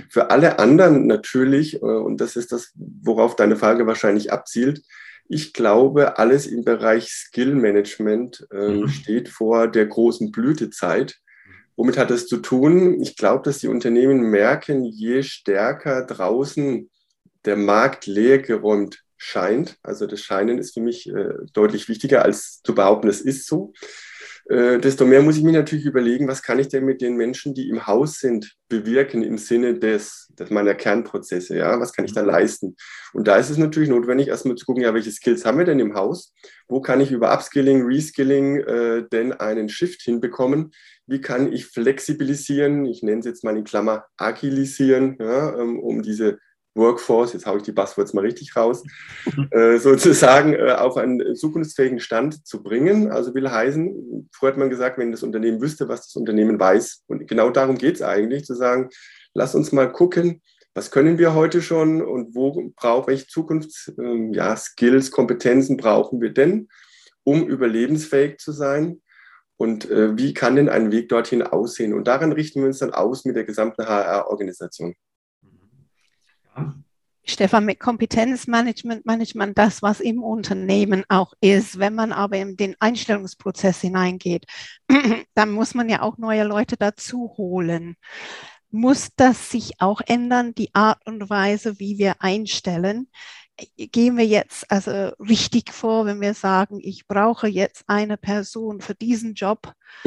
[0.08, 4.82] Für alle anderen natürlich, äh, und das ist das, worauf deine Frage wahrscheinlich abzielt,
[5.28, 8.88] ich glaube, alles im Bereich Skill Management äh, mhm.
[8.88, 11.20] steht vor der großen Blütezeit.
[11.76, 13.00] Womit hat das zu tun?
[13.00, 16.90] Ich glaube, dass die Unternehmen merken, je stärker draußen
[17.44, 22.62] der Markt leer geräumt scheint, also das Scheinen ist für mich äh, deutlich wichtiger als
[22.62, 23.72] zu behaupten, es ist so,
[24.50, 27.54] äh, desto mehr muss ich mir natürlich überlegen, was kann ich denn mit den Menschen,
[27.54, 32.14] die im Haus sind, bewirken im Sinne des, des meiner Kernprozesse, ja, was kann ich
[32.14, 32.74] da leisten?
[33.12, 35.78] Und da ist es natürlich notwendig, erstmal zu gucken, ja, welche Skills haben wir denn
[35.78, 36.34] im Haus?
[36.66, 40.72] Wo kann ich über Upskilling, Reskilling äh, denn einen Shift hinbekommen?
[41.06, 42.86] Wie kann ich flexibilisieren?
[42.86, 46.38] Ich nenne es jetzt mal in Klammer agilisieren, ja, ähm, um diese
[46.74, 48.82] Workforce, jetzt haue ich die Buzzwords mal richtig raus,
[49.50, 53.10] äh, sozusagen äh, auf einen zukunftsfähigen Stand zu bringen.
[53.10, 57.04] Also will heißen, früher hat man gesagt, wenn das Unternehmen wüsste, was das Unternehmen weiß.
[57.06, 58.88] Und genau darum geht es eigentlich, zu sagen,
[59.34, 60.42] lass uns mal gucken,
[60.74, 64.56] was können wir heute schon und wo brauche welche Zukunfts, äh, ja,
[65.10, 66.68] Kompetenzen brauchen wir denn,
[67.24, 69.00] um überlebensfähig zu sein
[69.56, 71.92] Und äh, wie kann denn ein Weg dorthin aussehen?
[71.92, 74.94] Und daran richten wir uns dann aus mit der gesamten HR-Organisation.
[77.24, 81.78] Stefan, mit Kompetenzmanagement managt man das, was im Unternehmen auch ist.
[81.78, 84.46] Wenn man aber in den Einstellungsprozess hineingeht,
[85.34, 87.96] dann muss man ja auch neue Leute dazu holen.
[88.70, 93.08] Muss das sich auch ändern, die Art und Weise, wie wir einstellen?
[93.76, 98.94] Gehen wir jetzt also richtig vor, wenn wir sagen, ich brauche jetzt eine Person für
[98.94, 99.74] diesen Job?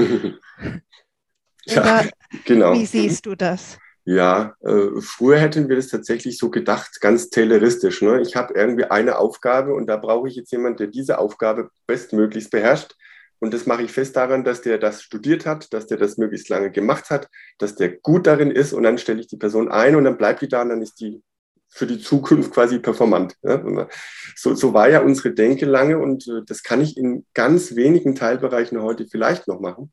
[1.65, 2.06] ja,
[2.45, 2.73] genau.
[2.73, 3.77] Wie siehst du das?
[4.06, 8.02] Ja, äh, früher hätten wir das tatsächlich so gedacht, ganz tayloristisch.
[8.02, 8.22] Ne?
[8.22, 12.52] Ich habe irgendwie eine Aufgabe und da brauche ich jetzt jemanden, der diese Aufgabe bestmöglichst
[12.52, 12.96] beherrscht.
[13.39, 16.50] Und das mache ich fest daran, dass der das studiert hat, dass der das möglichst
[16.50, 19.96] lange gemacht hat, dass der gut darin ist und dann stelle ich die Person ein
[19.96, 21.22] und dann bleibt die da und dann ist die
[21.70, 23.36] für die Zukunft quasi performant.
[23.42, 23.88] Ne?
[24.36, 28.16] So, so war ja unsere Denke lange und äh, das kann ich in ganz wenigen
[28.16, 29.92] Teilbereichen heute vielleicht noch machen.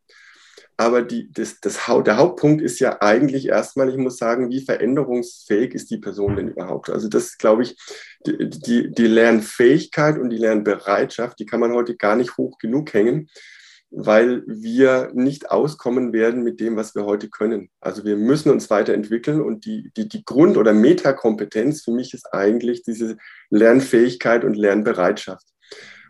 [0.80, 5.74] Aber die, das, das, der Hauptpunkt ist ja eigentlich erstmal, ich muss sagen, wie veränderungsfähig
[5.74, 6.88] ist die Person denn überhaupt?
[6.88, 7.76] Also das glaube ich,
[8.26, 12.94] die, die, die Lernfähigkeit und die Lernbereitschaft, die kann man heute gar nicht hoch genug
[12.94, 13.28] hängen,
[13.90, 17.68] weil wir nicht auskommen werden mit dem, was wir heute können.
[17.82, 22.32] Also wir müssen uns weiterentwickeln und die, die, die Grund- oder Metakompetenz für mich ist
[22.32, 23.18] eigentlich diese
[23.50, 25.46] Lernfähigkeit und Lernbereitschaft.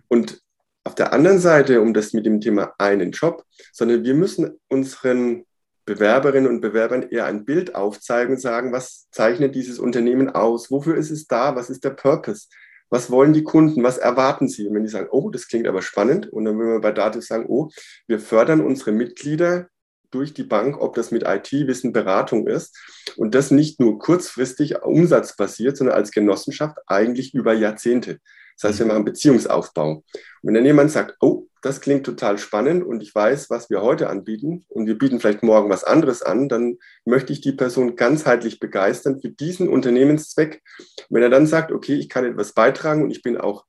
[0.06, 0.40] Und
[0.84, 5.44] auf der anderen Seite, um das mit dem Thema einen Job, sondern wir müssen unseren
[5.84, 10.70] Bewerberinnen und Bewerbern eher ein Bild aufzeigen und sagen, was zeichnet dieses Unternehmen aus?
[10.70, 11.56] Wofür ist es da?
[11.56, 12.48] Was ist der Purpose?
[12.90, 13.82] Was wollen die Kunden?
[13.82, 14.66] Was erwarten sie?
[14.66, 17.24] Und wenn die sagen, oh, das klingt aber spannend, und dann würden wir bei Dativ
[17.24, 17.70] sagen, oh,
[18.06, 19.68] wir fördern unsere Mitglieder
[20.10, 22.76] durch die Bank, ob das mit IT-Wissen Beratung ist
[23.16, 28.18] und das nicht nur kurzfristig umsatzbasiert, sondern als Genossenschaft eigentlich über Jahrzehnte.
[28.60, 29.92] Das heißt, wir machen Beziehungsaufbau.
[29.92, 30.04] Und
[30.42, 34.08] wenn dann jemand sagt, oh, das klingt total spannend und ich weiß, was wir heute
[34.08, 38.60] anbieten und wir bieten vielleicht morgen was anderes an, dann möchte ich die Person ganzheitlich
[38.60, 40.62] begeistern für diesen Unternehmenszweck.
[41.08, 43.64] wenn er dann sagt, okay, ich kann etwas beitragen und ich bin auch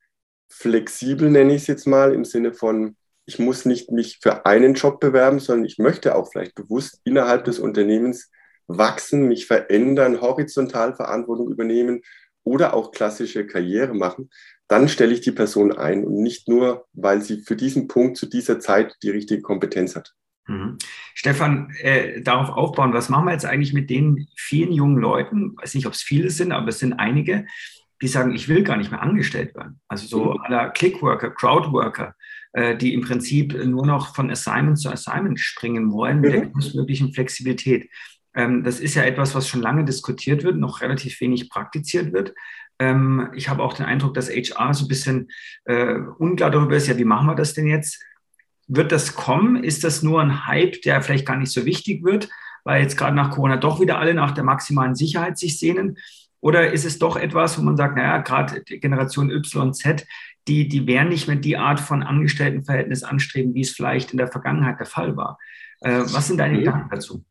[0.49, 4.73] flexibel, nenne ich es jetzt mal, im Sinne von, ich muss nicht mich für einen
[4.73, 8.29] Job bewerben, sondern ich möchte auch vielleicht bewusst innerhalb des Unternehmens
[8.67, 12.01] wachsen, mich verändern, horizontal Verantwortung übernehmen
[12.43, 14.29] oder auch klassische Karriere machen,
[14.71, 18.25] dann stelle ich die Person ein und nicht nur, weil sie für diesen Punkt zu
[18.25, 20.13] dieser Zeit die richtige Kompetenz hat.
[20.47, 20.77] Mhm.
[21.13, 25.55] Stefan, äh, darauf aufbauen, was machen wir jetzt eigentlich mit den vielen jungen Leuten?
[25.57, 27.45] Ich weiß nicht, ob es viele sind, aber es sind einige,
[28.01, 29.81] die sagen, ich will gar nicht mehr angestellt werden.
[29.89, 30.39] Also so mhm.
[30.39, 32.15] aller Clickworker, Crowdworker,
[32.53, 36.35] äh, die im Prinzip nur noch von Assignment zu Assignment springen wollen mit mhm.
[36.35, 37.89] der größtmöglichen Flexibilität.
[38.33, 42.33] Ähm, das ist ja etwas, was schon lange diskutiert wird, noch relativ wenig praktiziert wird.
[42.81, 45.29] Ähm, ich habe auch den Eindruck, dass HR so ein bisschen
[45.65, 48.01] äh, unklar darüber ist, ja, wie machen wir das denn jetzt?
[48.67, 49.63] Wird das kommen?
[49.63, 52.27] Ist das nur ein Hype, der vielleicht gar nicht so wichtig wird,
[52.63, 55.99] weil jetzt gerade nach Corona doch wieder alle nach der maximalen Sicherheit sich sehnen?
[56.39, 60.07] Oder ist es doch etwas, wo man sagt, naja, gerade Generation Y, Z,
[60.47, 64.27] die, die werden nicht mehr die Art von Angestelltenverhältnis anstreben, wie es vielleicht in der
[64.27, 65.37] Vergangenheit der Fall war.
[65.81, 67.23] Äh, was sind deine Gedanken dazu?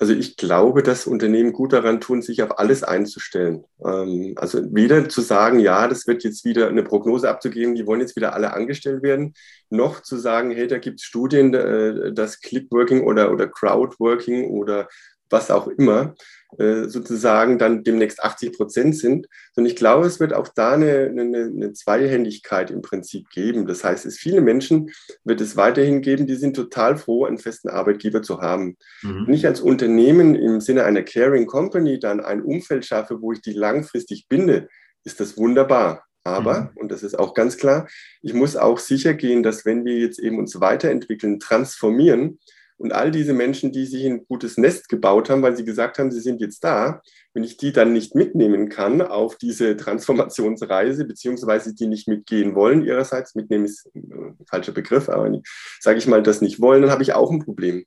[0.00, 3.64] Also ich glaube, dass Unternehmen gut daran tun, sich auf alles einzustellen.
[3.84, 8.00] Ähm, also weder zu sagen, ja, das wird jetzt wieder eine Prognose abzugeben, die wollen
[8.00, 9.34] jetzt wieder alle angestellt werden,
[9.68, 14.88] noch zu sagen, hey, da gibt es Studien, äh, dass Clickworking oder, oder Crowdworking oder
[15.30, 16.14] was auch immer
[16.58, 21.06] äh, sozusagen dann demnächst 80 Prozent sind, sondern ich glaube, es wird auch da eine,
[21.06, 23.66] eine, eine Zweihändigkeit im Prinzip geben.
[23.66, 24.90] Das heißt, es viele Menschen
[25.22, 28.76] wird es weiterhin geben, die sind total froh, einen festen Arbeitgeber zu haben.
[29.02, 29.26] Mhm.
[29.26, 33.40] Wenn ich als Unternehmen im Sinne einer Caring Company dann ein Umfeld schaffe, wo ich
[33.40, 34.68] die langfristig binde,
[35.04, 36.04] ist das wunderbar.
[36.24, 36.70] Aber, mhm.
[36.74, 37.86] und das ist auch ganz klar,
[38.22, 42.40] ich muss auch sicher gehen, dass wenn wir jetzt eben uns weiterentwickeln, transformieren,
[42.80, 46.10] und all diese Menschen, die sich ein gutes Nest gebaut haben, weil sie gesagt haben,
[46.10, 47.02] sie sind jetzt da,
[47.34, 52.82] wenn ich die dann nicht mitnehmen kann auf diese Transformationsreise, beziehungsweise die nicht mitgehen wollen,
[52.82, 55.30] ihrerseits, mitnehmen ist ein falscher Begriff, aber
[55.78, 57.84] sage ich mal, das nicht wollen, dann habe ich auch ein Problem.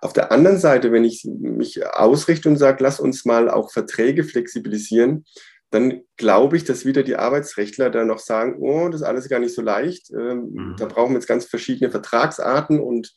[0.00, 4.22] Auf der anderen Seite, wenn ich mich ausrichte und sage, lass uns mal auch Verträge
[4.22, 5.24] flexibilisieren,
[5.70, 9.40] dann glaube ich, dass wieder die Arbeitsrechtler da noch sagen, oh, das ist alles gar
[9.40, 10.12] nicht so leicht.
[10.12, 10.76] Ähm, mhm.
[10.78, 13.12] Da brauchen wir jetzt ganz verschiedene Vertragsarten und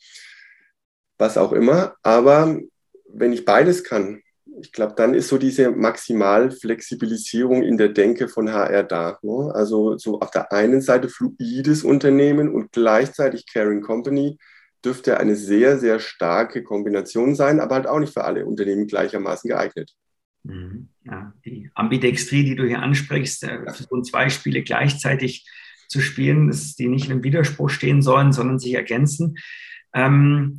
[1.21, 1.95] was auch immer.
[2.03, 2.59] Aber
[3.07, 4.21] wenn ich beides kann,
[4.59, 9.17] ich glaube, dann ist so diese Maximalflexibilisierung in der Denke von HR da.
[9.21, 9.51] Ne?
[9.53, 14.37] Also so auf der einen Seite fluides Unternehmen und gleichzeitig Caring Company
[14.83, 19.47] dürfte eine sehr, sehr starke Kombination sein, aber halt auch nicht für alle Unternehmen gleichermaßen
[19.47, 19.93] geeignet.
[20.43, 20.89] Mhm.
[21.05, 25.47] Ja, die Ambidextrie, die du hier ansprichst, äh, so zwei Spiele gleichzeitig
[25.87, 29.37] zu spielen, dass die nicht in einem Widerspruch stehen sollen, sondern sich ergänzen
[29.93, 30.57] Ähm,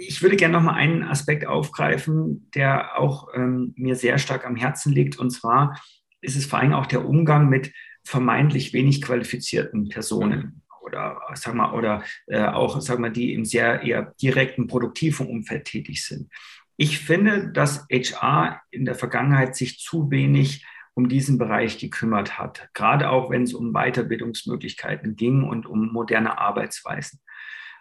[0.00, 4.56] ich würde gerne noch mal einen Aspekt aufgreifen, der auch ähm, mir sehr stark am
[4.56, 5.18] Herzen liegt.
[5.18, 5.80] Und zwar
[6.20, 7.72] ist es vor allem auch der Umgang mit
[8.04, 13.82] vermeintlich wenig qualifizierten Personen oder sag mal oder äh, auch sag mal die im sehr
[13.82, 16.30] eher direkten produktiven Umfeld tätig sind.
[16.76, 22.68] Ich finde, dass HR in der Vergangenheit sich zu wenig um diesen Bereich gekümmert hat,
[22.74, 27.20] gerade auch wenn es um Weiterbildungsmöglichkeiten ging und um moderne Arbeitsweisen.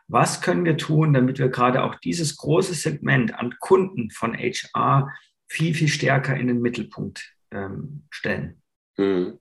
[0.10, 5.08] Was können wir tun, damit wir gerade auch dieses große Segment an Kunden von HR
[5.48, 8.62] viel, viel stärker in den Mittelpunkt ähm, stellen?
[8.98, 9.39] Hm.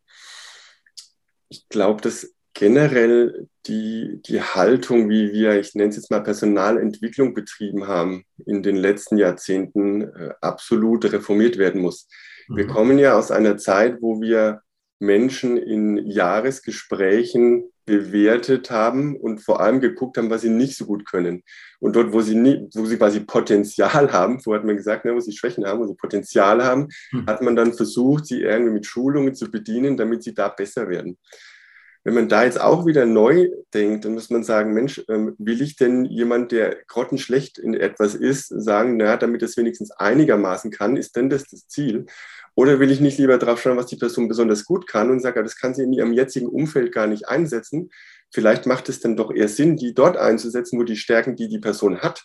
[1.49, 7.33] Ich glaube, dass generell die, die Haltung, wie wir, ich nenne es jetzt mal Personalentwicklung
[7.33, 12.09] betrieben haben, in den letzten Jahrzehnten äh, absolut reformiert werden muss.
[12.49, 12.57] Mhm.
[12.57, 14.61] Wir kommen ja aus einer Zeit, wo wir
[14.99, 21.11] Menschen in Jahresgesprächen bewertet haben und vor allem geguckt haben, was sie nicht so gut
[21.11, 21.42] können.
[21.81, 25.14] Und dort, wo sie, nie, wo sie quasi Potenzial haben, so hat man gesagt, ne,
[25.14, 27.27] wo sie Schwächen haben, wo sie Potenzial haben, hm.
[27.27, 31.18] hat man dann versucht, sie irgendwie mit Schulungen zu bedienen, damit sie da besser werden.
[32.05, 35.61] Wenn man da jetzt auch wieder neu denkt, dann muss man sagen, Mensch, ähm, will
[35.61, 40.96] ich denn jemand, der grottenschlecht in etwas ist, sagen, na, damit es wenigstens einigermaßen kann,
[40.96, 42.07] ist denn das das Ziel?
[42.59, 45.44] Oder will ich nicht lieber drauf schauen, was die Person besonders gut kann und sage,
[45.44, 47.90] das kann sie in ihrem jetzigen Umfeld gar nicht einsetzen.
[48.33, 51.61] Vielleicht macht es dann doch eher Sinn, die dort einzusetzen, wo die Stärken, die die
[51.61, 52.25] Person hat,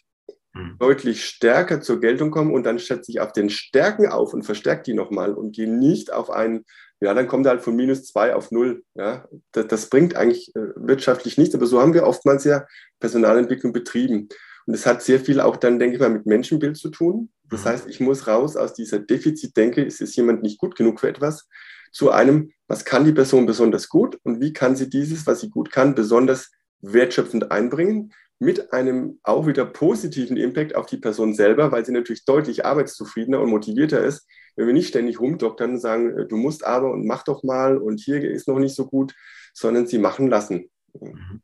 [0.55, 0.77] mhm.
[0.79, 4.81] deutlich stärker zur Geltung kommen und dann schätze ich auf den Stärken auf und verstärke
[4.81, 6.65] die nochmal und gehe nicht auf einen,
[6.99, 8.81] ja, dann kommt er halt von minus zwei auf null.
[8.95, 12.65] Ja, das, das bringt eigentlich äh, wirtschaftlich nichts, aber so haben wir oftmals ja
[12.99, 14.29] Personalentwicklung betrieben.
[14.65, 17.29] Und es hat sehr viel auch dann, denke ich mal, mit Menschenbild zu tun.
[17.49, 17.69] Das mhm.
[17.69, 21.47] heißt, ich muss raus aus dieser Defizitdenke, ist es jemand nicht gut genug für etwas,
[21.91, 25.49] zu einem, was kann die Person besonders gut und wie kann sie dieses, was sie
[25.49, 31.71] gut kann, besonders wertschöpfend einbringen, mit einem auch wieder positiven Impact auf die Person selber,
[31.71, 36.17] weil sie natürlich deutlich arbeitszufriedener und motivierter ist, wenn wir nicht ständig rumdoktern und sagen,
[36.17, 39.15] äh, du musst aber und mach doch mal und hier ist noch nicht so gut,
[39.53, 40.69] sondern sie machen lassen.
[40.99, 41.41] Mhm.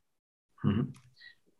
[0.63, 0.93] Mhm.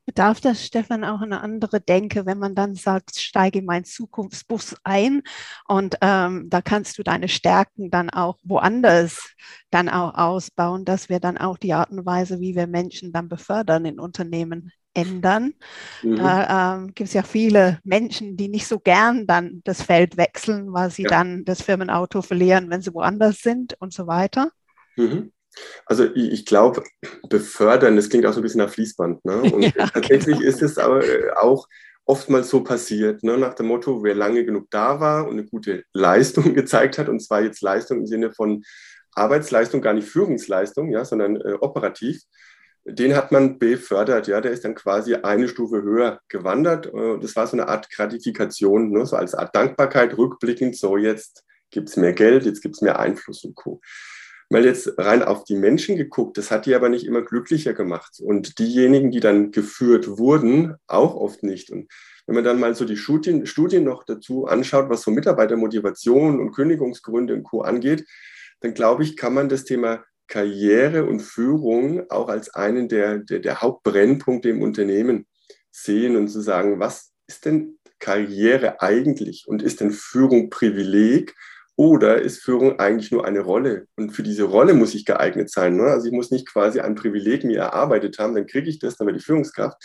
[0.10, 4.76] Bedarf das, Stefan, auch eine andere Denke, wenn man dann sagt, steige in meinen Zukunftsbus
[4.84, 5.22] ein
[5.68, 9.36] und ähm, da kannst du deine Stärken dann auch woanders
[9.70, 13.30] dann auch ausbauen, dass wir dann auch die Art und Weise, wie wir Menschen dann
[13.30, 15.54] befördern in Unternehmen ändern.
[16.02, 16.16] Mhm.
[16.16, 20.74] Da ähm, gibt es ja viele Menschen, die nicht so gern dann das Feld wechseln,
[20.74, 21.10] weil sie ja.
[21.10, 24.50] dann das Firmenauto verlieren, wenn sie woanders sind und so weiter.
[24.96, 25.32] Mhm.
[25.86, 26.84] Also ich, ich glaube,
[27.30, 29.26] befördern, das klingt auch so ein bisschen nach Fließband.
[29.26, 29.42] Ne?
[29.54, 30.50] Und ja, tatsächlich genau.
[30.50, 31.68] ist es aber äh, auch
[32.06, 33.38] oftmals so passiert, ne?
[33.38, 37.20] nach dem Motto, wer lange genug da war und eine gute Leistung gezeigt hat, und
[37.20, 38.64] zwar jetzt Leistung im Sinne von
[39.14, 42.22] Arbeitsleistung, gar nicht Führungsleistung, ja, sondern äh, operativ,
[42.84, 44.28] den hat man befördert.
[44.28, 46.88] Ja, der ist dann quasi eine Stufe höher gewandert.
[46.88, 49.06] Äh, das war so eine Art Gratifikation, ne?
[49.06, 50.78] so als Art Dankbarkeit rückblickend.
[50.78, 53.82] So, jetzt gibt es mehr Geld, jetzt gibt es mehr Einfluss und Co
[54.50, 58.20] mal jetzt rein auf die Menschen geguckt, das hat die aber nicht immer glücklicher gemacht.
[58.20, 61.70] Und diejenigen, die dann geführt wurden, auch oft nicht.
[61.70, 61.92] Und
[62.26, 66.52] wenn man dann mal so die Studien, Studien noch dazu anschaut, was so Mitarbeitermotivation und
[66.52, 67.62] Kündigungsgründe und Co.
[67.62, 68.06] angeht,
[68.62, 73.40] dann glaube ich, kann man das Thema Karriere und Führung auch als einen der, der,
[73.40, 75.28] der Hauptbrennpunkte im Unternehmen
[75.72, 81.36] sehen und zu sagen, was ist denn Karriere eigentlich und ist denn Führung Privileg
[81.80, 83.88] oder ist Führung eigentlich nur eine Rolle?
[83.96, 85.78] Und für diese Rolle muss ich geeignet sein.
[85.78, 85.84] Ne?
[85.84, 89.08] Also ich muss nicht quasi ein Privileg mir erarbeitet haben, dann kriege ich das, dann
[89.08, 89.78] werde ich Führungskraft,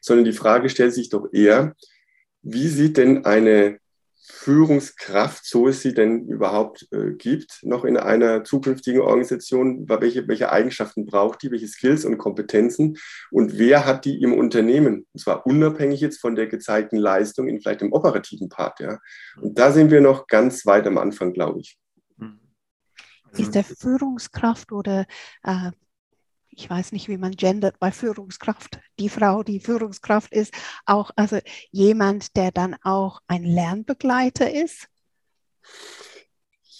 [0.00, 1.74] sondern die Frage stellt sich doch eher,
[2.42, 3.79] wie sieht denn eine
[4.30, 10.50] Führungskraft, so es sie denn überhaupt äh, gibt, noch in einer zukünftigen Organisation, welche, welche
[10.50, 12.96] Eigenschaften braucht die, welche Skills und Kompetenzen
[13.30, 15.06] und wer hat die im Unternehmen?
[15.12, 18.80] Und zwar unabhängig jetzt von der gezeigten Leistung in vielleicht dem operativen Part.
[18.80, 18.98] Ja.
[19.40, 21.78] Und da sind wir noch ganz weit am Anfang, glaube ich.
[23.32, 25.06] Ist der Führungskraft oder
[25.44, 25.70] äh,
[26.50, 30.52] ich weiß nicht, wie man gendert bei Führungskraft, die Frau, die Führungskraft ist,
[30.84, 31.38] auch also
[31.70, 34.88] jemand, der dann auch ein Lernbegleiter ist?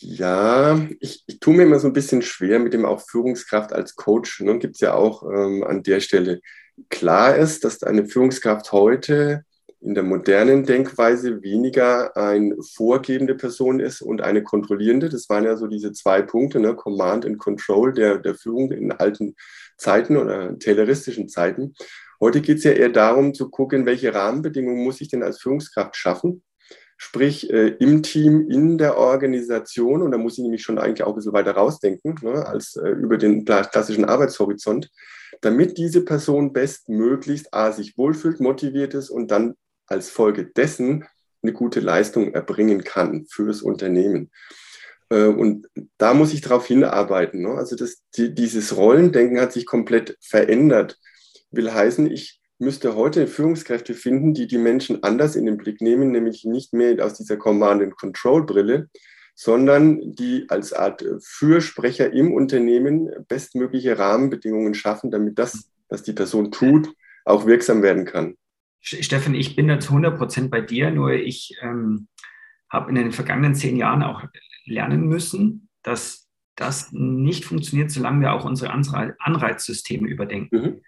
[0.01, 3.97] Ja, ich, ich tue mir immer so ein bisschen schwer mit dem auch Führungskraft als
[3.97, 4.41] Coach.
[4.41, 4.59] Ne?
[4.59, 6.41] Gibt es ja auch ähm, an der Stelle.
[6.89, 9.45] Klar ist, dass eine Führungskraft heute
[9.83, 15.09] in der modernen Denkweise weniger eine vorgebende Person ist und eine kontrollierende.
[15.09, 16.75] Das waren ja so diese zwei Punkte, ne?
[16.75, 19.37] Command and Control der, der Führung in alten
[19.79, 21.75] Zeiten oder tayloristischen Zeiten.
[22.21, 25.97] Heute geht es ja eher darum zu gucken, welche Rahmenbedingungen muss ich denn als Führungskraft
[25.97, 26.43] schaffen,
[26.99, 30.03] sprich äh, im Team, in der Organisation.
[30.03, 32.91] Und da muss ich nämlich schon eigentlich auch ein bisschen weiter rausdenken, ne, als äh,
[32.91, 34.91] über den klassischen Arbeitshorizont.
[35.41, 39.55] damit diese Person bestmöglichst A, sich wohlfühlt, motiviert ist und dann
[39.91, 41.05] als Folge dessen
[41.43, 44.31] eine gute Leistung erbringen kann fürs Unternehmen.
[45.11, 45.69] Äh, und
[45.99, 47.43] da muss ich darauf hinarbeiten.
[47.43, 47.51] Ne?
[47.51, 50.99] Also das, die, dieses Rollendenken hat sich komplett verändert.
[51.51, 56.11] Will heißen, ich müsste heute Führungskräfte finden, die die Menschen anders in den Blick nehmen,
[56.11, 58.89] nämlich nicht mehr aus dieser Command-and-Control-Brille,
[59.35, 66.53] sondern die als Art Fürsprecher im Unternehmen bestmögliche Rahmenbedingungen schaffen, damit das, was die Person
[66.53, 66.93] tut,
[67.25, 68.37] auch wirksam werden kann.
[68.81, 72.09] Steffen, ich bin da zu 100 Prozent bei dir, nur ich ähm,
[72.71, 74.25] habe in den vergangenen zehn Jahren auch
[74.65, 80.57] lernen müssen, dass das nicht funktioniert, solange wir auch unsere Anreizsysteme überdenken.
[80.57, 80.81] Mhm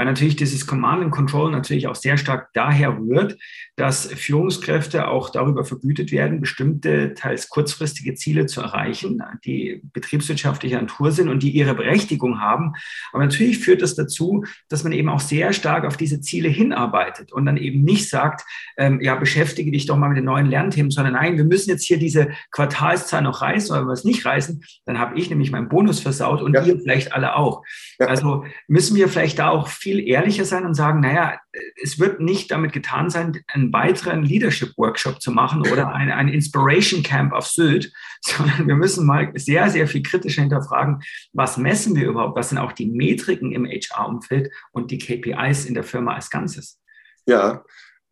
[0.00, 3.36] weil natürlich dieses Command and Control natürlich auch sehr stark daher rührt,
[3.76, 11.12] dass Führungskräfte auch darüber vergütet werden, bestimmte teils kurzfristige Ziele zu erreichen, die betriebswirtschaftlicher Natur
[11.12, 12.72] sind und die ihre Berechtigung haben.
[13.12, 17.30] Aber natürlich führt das dazu, dass man eben auch sehr stark auf diese Ziele hinarbeitet
[17.30, 18.46] und dann eben nicht sagt,
[18.78, 21.84] ähm, ja, beschäftige dich doch mal mit den neuen Lernthemen, sondern nein, wir müssen jetzt
[21.84, 25.50] hier diese Quartalszahl noch reißen, oder wenn wir es nicht reißen, dann habe ich nämlich
[25.50, 26.64] meinen Bonus versaut und ja.
[26.64, 27.64] ihr vielleicht alle auch.
[27.98, 28.06] Ja.
[28.06, 31.38] Also müssen wir vielleicht da auch viel ehrlicher sein und sagen, naja,
[31.82, 37.02] es wird nicht damit getan sein, einen weiteren Leadership-Workshop zu machen oder ein, ein Inspiration
[37.02, 42.08] Camp auf Sylt, sondern wir müssen mal sehr, sehr viel kritischer hinterfragen, was messen wir
[42.08, 46.30] überhaupt, was sind auch die Metriken im HR-Umfeld und die KPIs in der Firma als
[46.30, 46.80] Ganzes.
[47.26, 47.64] Ja,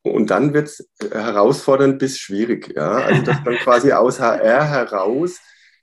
[0.03, 2.73] und dann wird es herausfordernd bis schwierig.
[2.75, 2.93] Ja?
[2.93, 5.41] Also, dass dann quasi aus HR heraus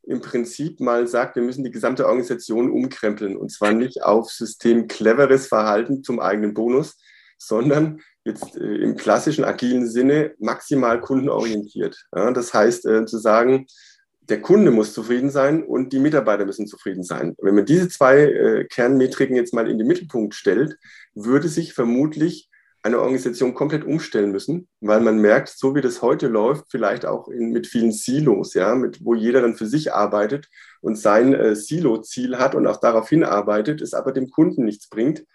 [0.08, 4.88] im Prinzip mal sagt, wir müssen die gesamte Organisation umkrempeln und zwar nicht auf System
[4.88, 6.98] cleveres Verhalten zum eigenen Bonus,
[7.38, 12.06] sondern jetzt äh, im klassischen agilen Sinne maximal kundenorientiert.
[12.16, 13.68] Ja, das heißt äh, zu sagen,
[14.30, 17.36] der Kunde muss zufrieden sein und die Mitarbeiter müssen zufrieden sein.
[17.40, 20.78] Wenn man diese zwei äh, Kernmetriken jetzt mal in den Mittelpunkt stellt,
[21.14, 22.50] würde sich vermutlich
[22.86, 27.28] eine Organisation komplett umstellen müssen, weil man merkt, so wie das heute läuft, vielleicht auch
[27.30, 30.50] in, mit vielen Silos, ja, mit, wo jeder dann für sich arbeitet
[30.82, 35.26] und sein äh, Silo-Ziel hat und auch darauf hinarbeitet, es aber dem Kunden nichts bringt.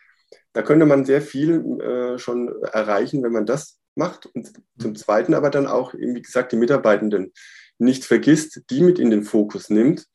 [0.52, 4.26] Da könnte man sehr viel äh, schon erreichen, wenn man das macht.
[4.26, 7.32] Und zum Zweiten aber dann auch, wie gesagt, die Mitarbeitenden
[7.78, 10.06] nicht vergisst, die mit in den Fokus nimmt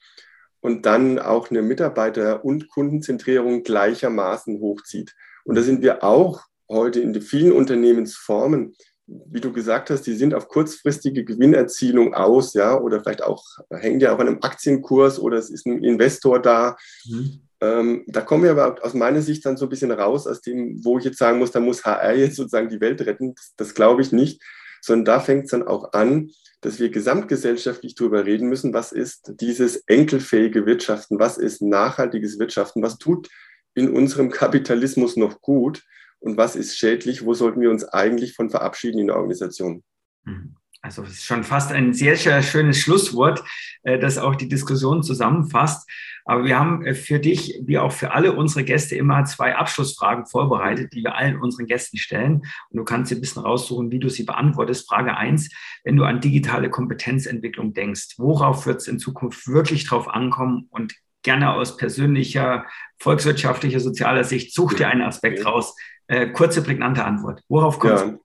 [0.62, 5.14] und dann auch eine Mitarbeiter- und Kundenzentrierung gleichermaßen hochzieht.
[5.44, 8.76] Und da sind wir auch heute in vielen Unternehmensformen,
[9.08, 14.00] wie du gesagt hast, die sind auf kurzfristige Gewinnerzielung aus, ja, oder vielleicht auch, hängen
[14.00, 16.76] ja auch an einem Aktienkurs oder es ist ein Investor da.
[17.06, 17.42] Mhm.
[17.62, 20.84] Ähm, da kommen wir aber aus meiner Sicht dann so ein bisschen raus aus dem,
[20.84, 23.36] wo ich jetzt sagen muss, da muss HR jetzt sozusagen die Welt retten.
[23.36, 24.42] Das, das glaube ich nicht,
[24.82, 29.34] sondern da fängt es dann auch an, dass wir gesamtgesellschaftlich darüber reden müssen, was ist
[29.40, 33.30] dieses enkelfähige Wirtschaften, was ist nachhaltiges Wirtschaften, was tut
[33.76, 35.84] in unserem Kapitalismus noch gut
[36.26, 39.84] und was ist schädlich, wo sollten wir uns eigentlich von verabschieden in der Organisation.
[40.24, 40.56] Mhm.
[40.82, 43.44] Also es ist schon fast ein sehr, sehr schönes Schlusswort,
[43.84, 45.90] äh, das auch die Diskussion zusammenfasst.
[46.26, 50.26] Aber wir haben äh, für dich, wie auch für alle unsere Gäste, immer zwei Abschlussfragen
[50.26, 52.42] vorbereitet, die wir allen unseren Gästen stellen.
[52.70, 54.88] Und du kannst dir ein bisschen raussuchen, wie du sie beantwortest.
[54.88, 55.50] Frage eins:
[55.84, 60.96] wenn du an digitale Kompetenzentwicklung denkst, worauf wird es in Zukunft wirklich drauf ankommen und
[61.26, 62.66] gerne aus persönlicher,
[63.00, 65.76] volkswirtschaftlicher, sozialer Sicht, such dir einen Aspekt raus,
[66.08, 67.42] äh, kurze, prägnante Antwort.
[67.50, 68.02] Worauf kommt es?
[68.02, 68.18] Ja.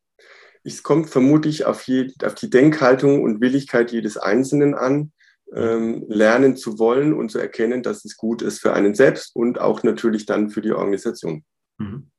[0.63, 5.13] Es kommt vermutlich auf, je, auf, die Denkhaltung und Willigkeit jedes Einzelnen an,
[5.55, 9.61] ähm, lernen zu wollen und zu erkennen, dass es gut ist für einen selbst und
[9.61, 11.45] auch natürlich dann für die Organisation.
[11.79, 12.11] Mhm.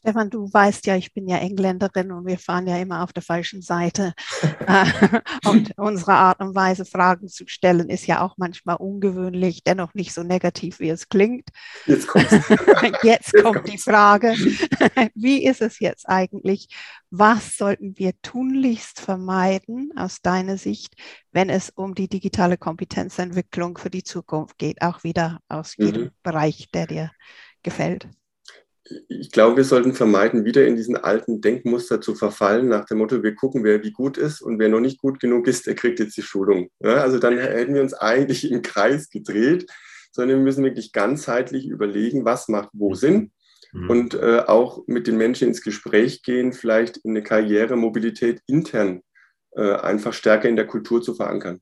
[0.00, 3.22] Stefan, du weißt ja, ich bin ja Engländerin und wir fahren ja immer auf der
[3.22, 4.14] falschen Seite.
[5.44, 10.14] Und unsere Art und Weise, Fragen zu stellen, ist ja auch manchmal ungewöhnlich, dennoch nicht
[10.14, 11.50] so negativ, wie es klingt.
[11.86, 12.50] Jetzt, jetzt,
[13.02, 13.70] jetzt kommt kommt's.
[13.70, 14.34] die Frage,
[15.14, 16.68] wie ist es jetzt eigentlich?
[17.10, 20.94] Was sollten wir tunlichst vermeiden aus deiner Sicht,
[21.32, 26.10] wenn es um die digitale Kompetenzentwicklung für die Zukunft geht, auch wieder aus jedem mhm.
[26.22, 27.10] Bereich, der dir
[27.62, 28.08] gefällt?
[29.08, 33.22] Ich glaube, wir sollten vermeiden, wieder in diesen alten Denkmuster zu verfallen, nach dem Motto,
[33.22, 36.00] wir gucken, wer wie gut ist und wer noch nicht gut genug ist, der kriegt
[36.00, 36.70] jetzt die Schulung.
[36.80, 39.70] Ja, also dann hätten wir uns eigentlich im Kreis gedreht,
[40.12, 43.32] sondern wir müssen wirklich ganzheitlich überlegen, was macht wo Sinn
[43.72, 43.90] mhm.
[43.90, 49.02] und äh, auch mit den Menschen ins Gespräch gehen, vielleicht in eine Karrieremobilität intern
[49.52, 51.60] äh, einfach stärker in der Kultur zu verankern.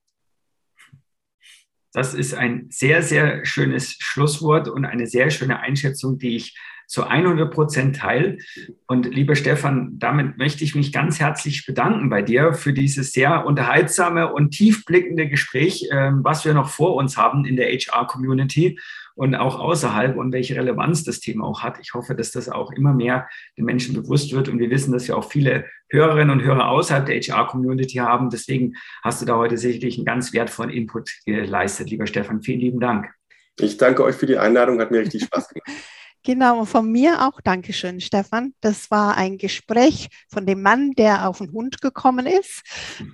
[1.92, 6.56] Das ist ein sehr, sehr schönes Schlusswort und eine sehr schöne Einschätzung, die ich
[6.88, 8.38] zu 100 Prozent teil.
[8.86, 13.46] Und lieber Stefan, damit möchte ich mich ganz herzlich bedanken bei dir für dieses sehr
[13.46, 18.80] unterhaltsame und tiefblickende Gespräch, ähm, was wir noch vor uns haben in der HR-Community
[19.14, 21.78] und auch außerhalb und welche Relevanz das Thema auch hat.
[21.80, 23.28] Ich hoffe, dass das auch immer mehr
[23.58, 24.48] den Menschen bewusst wird.
[24.48, 28.30] Und wir wissen, dass wir auch viele Hörerinnen und Hörer außerhalb der HR-Community haben.
[28.30, 32.42] Deswegen hast du da heute sicherlich einen ganz wertvollen Input geleistet, lieber Stefan.
[32.42, 33.12] Vielen lieben Dank.
[33.60, 35.68] Ich danke euch für die Einladung, hat mir richtig Spaß gemacht.
[36.24, 38.52] Genau, von mir auch Dankeschön, Stefan.
[38.60, 42.62] Das war ein Gespräch von dem Mann, der auf den Hund gekommen ist,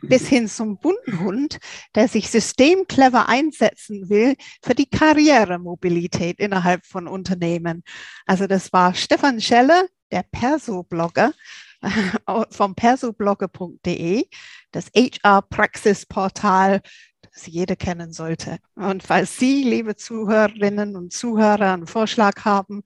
[0.03, 1.59] bis hin zum bunten Hund,
[1.95, 7.85] der sich systemclever einsetzen will für die Karrieremobilität innerhalb von Unternehmen.
[8.27, 11.33] Also das war Stefan Schelle, der Perso-Blogger
[12.51, 14.27] vom persoblogger.de,
[14.73, 16.81] das HR-Praxisportal
[17.47, 18.59] jeder kennen sollte.
[18.75, 22.83] Und falls Sie, liebe Zuhörerinnen und Zuhörer, einen Vorschlag haben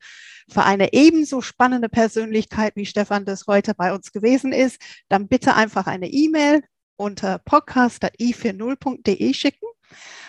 [0.49, 5.55] für eine ebenso spannende Persönlichkeit, wie Stefan das heute bei uns gewesen ist, dann bitte
[5.55, 6.63] einfach eine E-Mail
[6.97, 9.69] unter podcast.i40.de schicken.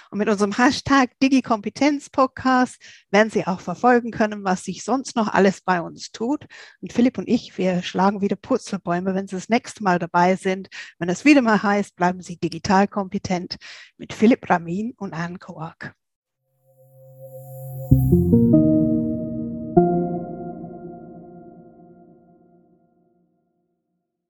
[0.09, 2.81] Und mit unserem Hashtag DigiKompetenz-Podcast
[3.11, 6.45] werden Sie auch verfolgen können, was sich sonst noch alles bei uns tut.
[6.81, 10.69] Und Philipp und ich, wir schlagen wieder Purzelbäume, wenn Sie das nächste Mal dabei sind.
[10.97, 13.57] Wenn es wieder mal heißt, bleiben Sie digital kompetent
[13.97, 15.93] mit Philipp Ramin und Anne Koak.